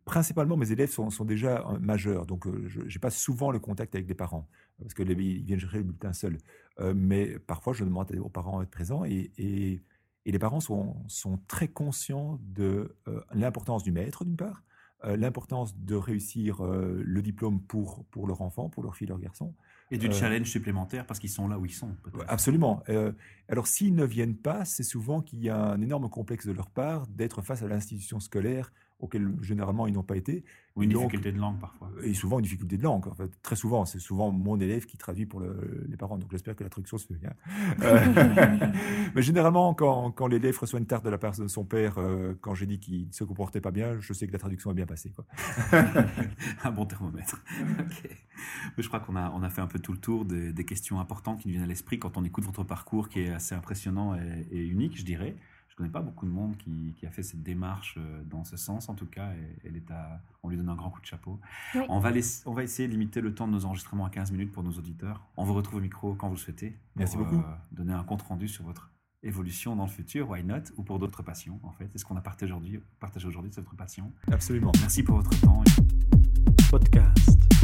principalement, 0.05 0.55
mes 0.55 0.71
élèves 0.71 0.91
sont, 0.91 1.09
déjà 1.25 1.67
euh, 1.67 1.79
majeurs, 1.79 2.25
donc 2.25 2.47
euh, 2.47 2.65
je 2.67 2.81
n'ai 2.81 2.99
pas 2.99 3.09
souvent 3.09 3.51
le 3.51 3.59
contact 3.59 3.95
avec 3.95 4.05
des 4.05 4.13
parents, 4.13 4.47
parce 4.79 4.93
qu'ils 4.93 5.13
viennent 5.13 5.59
gérer 5.59 5.79
le 5.79 5.83
bulletin 5.83 6.13
seul. 6.13 6.37
mais 6.95 7.37
parfois, 7.39 7.73
je 7.73 7.83
demande 7.83 8.15
aux 8.15 8.29
parents 8.29 8.59
d'être 8.59 8.71
présents, 8.71 9.03
et, 9.05 9.31
et, 9.37 9.81
les 10.27 10.39
parents 10.39 10.59
sont, 10.59 10.95
sont 11.07 11.39
très 11.47 11.67
conscients 11.67 12.39
de 12.41 12.95
l'importance 13.33 13.83
du 13.83 13.91
maître, 13.91 14.23
d'une 14.23 14.37
part, 14.37 14.63
euh, 14.63 14.74
l'importance 15.03 15.77
de 15.77 15.95
réussir 15.95 16.63
euh, 16.63 17.01
le 17.03 17.21
diplôme 17.21 17.61
pour, 17.61 18.05
pour 18.05 18.27
leur 18.27 18.41
enfant, 18.41 18.69
pour 18.69 18.83
leur 18.83 18.95
fille, 18.95 19.07
leur 19.07 19.19
garçon, 19.19 19.53
Et 19.91 19.97
du 19.97 20.11
challenge 20.11 20.47
supplémentaire 20.47 21.05
parce 21.05 21.19
qu'ils 21.19 21.29
sont 21.29 21.47
là 21.47 21.59
où 21.59 21.65
ils 21.65 21.73
sont. 21.73 21.95
Absolument. 22.27 22.83
alors 23.49 23.67
s'ils 23.67 23.95
ne 23.95 24.05
viennent 24.05 24.37
pas, 24.37 24.65
c'est 24.65 24.83
souvent 24.83 25.21
qu'il 25.21 25.39
y 25.43 25.49
a 25.49 25.57
un 25.57 25.81
énorme 25.81 26.09
complexe 26.09 26.47
de 26.47 26.53
leur 26.53 26.69
part 26.69 27.07
d'être 27.07 27.41
face 27.41 27.61
à 27.61 27.67
l'institution 27.67 28.19
scolaire 28.19 28.71
auxquels 28.99 29.29
généralement 29.41 29.87
ils 29.87 29.93
n'ont 29.93 30.03
pas 30.03 30.17
été. 30.17 30.43
Ou 30.75 30.83
une 30.83 30.89
difficulté 30.89 31.31
de 31.31 31.37
langue 31.37 31.57
parfois. 31.59 31.89
Et 32.03 32.13
souvent 32.13 32.39
une 32.39 32.43
difficulté 32.43 32.77
de 32.77 32.83
langue. 32.83 33.07
En 33.07 33.13
fait, 33.13 33.31
très 33.41 33.55
souvent, 33.55 33.85
c'est 33.85 33.99
souvent 33.99 34.31
mon 34.31 34.59
élève 34.59 34.85
qui 34.85 34.97
traduit 34.97 35.25
pour 35.25 35.41
les 35.41 35.95
parents. 35.95 36.17
Donc 36.17 36.29
j'espère 36.31 36.55
que 36.55 36.63
la 36.63 36.69
traduction 36.69 36.97
se 36.97 37.07
fait 37.07 37.13
bien. 37.13 37.33
Euh, 37.81 38.67
mais 39.15 39.21
généralement, 39.21 39.73
quand, 39.73 40.11
quand 40.11 40.27
l'élève 40.27 40.57
reçoit 40.59 40.79
une 40.79 40.85
tarte 40.85 41.05
de 41.05 41.09
la 41.09 41.17
part 41.17 41.37
de 41.37 41.47
son 41.47 41.63
père, 41.63 41.97
euh, 41.97 42.33
quand 42.41 42.55
j'ai 42.55 42.65
dit 42.65 42.79
qu'il 42.79 43.07
ne 43.07 43.13
se 43.13 43.23
comportait 43.23 43.61
pas 43.61 43.71
bien, 43.71 43.99
je 44.01 44.11
sais 44.11 44.27
que 44.27 44.33
la 44.33 44.39
traduction 44.39 44.71
est 44.71 44.75
bien 44.75 44.85
passée. 44.85 45.11
Quoi. 45.11 45.25
Un 46.63 46.71
bon 46.71 46.85
thermomètre. 46.85 47.41
je 48.77 48.87
crois 48.87 48.99
qu'on 48.99 49.15
a, 49.15 49.31
on 49.31 49.43
a 49.43 49.49
fait 49.49 49.61
un 49.61 49.67
peu 49.67 49.79
tout 49.79 49.93
le 49.93 49.99
tour 49.99 50.25
des, 50.25 50.51
des 50.51 50.65
questions 50.65 50.99
importantes 50.99 51.39
qui 51.39 51.47
nous 51.47 51.53
viennent 51.53 51.63
à 51.63 51.67
l'esprit 51.67 51.99
quand 51.99 52.17
on 52.17 52.25
écoute 52.25 52.43
votre 52.43 52.63
parcours 52.63 53.07
qui 53.07 53.21
est 53.21 53.29
assez 53.29 53.55
impressionnant 53.55 54.15
et, 54.15 54.47
et 54.51 54.65
unique, 54.65 54.97
je 54.97 55.05
dirais. 55.05 55.35
Je 55.75 55.83
connais 55.83 55.91
pas 55.91 56.01
beaucoup 56.01 56.25
de 56.25 56.31
monde 56.31 56.55
qui, 56.55 56.95
a 57.05 57.11
fait 57.11 57.21
cette 57.21 57.43
démarche 57.43 57.95
euh, 57.97 58.23
dans 58.23 58.45
ce 58.45 58.55
sens, 58.55 58.87
en 58.87 58.93
tout 58.93 59.07
cas. 59.07 59.33
Et, 59.33 59.67
elle 59.67 59.75
est 59.75 59.91
à, 59.91 60.21
on 60.41 60.47
lui 60.47 60.55
donne 60.55 60.69
un 60.69 60.75
grand 60.75 60.89
coup 60.89 61.01
de 61.01 61.05
chapeau. 61.05 61.37
On, 61.89 61.99
va 61.99 62.11
on 62.45 62.53
va 62.53 62.63
essayer 62.63 62.87
de 62.87 62.93
limiter 62.93 63.19
le 63.19 63.35
temps 63.35 63.45
de 63.45 63.51
nos 63.51 63.65
enregistrements 63.65 64.05
à 64.05 64.09
15 64.09 64.31
minutes 64.31 64.53
pour 64.53 64.63
nos 64.63 64.71
auditeurs. 64.71 65.27
On 65.35 65.43
vous 65.43 65.53
retrouve 65.53 65.79
au 65.79 65.81
micro 65.81 66.13
quand 66.15 66.29
vous 66.29 66.35
le 66.35 66.39
souhaitez. 66.39 66.77
Merci 66.95 67.17
beaucoup. 67.17 67.35
Euh, 67.35 67.55
donner 67.73 67.91
un 67.91 68.05
compte 68.05 68.21
rendu 68.21 68.47
sur 68.47 68.63
votre 68.63 68.89
évolution 69.21 69.75
dans 69.75 69.83
le 69.83 69.89
futur, 69.89 70.29
why 70.29 70.45
not, 70.45 70.71
ou 70.77 70.83
pour 70.83 70.97
d'autres 70.97 71.23
passions, 71.23 71.59
en 71.63 71.71
fait. 71.71 71.93
Est-ce 71.93 72.05
qu'on 72.05 72.15
a 72.15 72.21
partagé 72.21 72.53
aujourd'hui, 72.53 72.79
partagé 73.01 73.27
aujourd'hui 73.27 73.51
de 73.51 73.55
votre 73.57 73.75
passion 73.75 74.13
Absolument. 74.31 74.71
Merci 74.79 75.03
pour 75.03 75.17
votre 75.17 75.37
temps. 75.41 75.61
Podcast. 76.71 77.54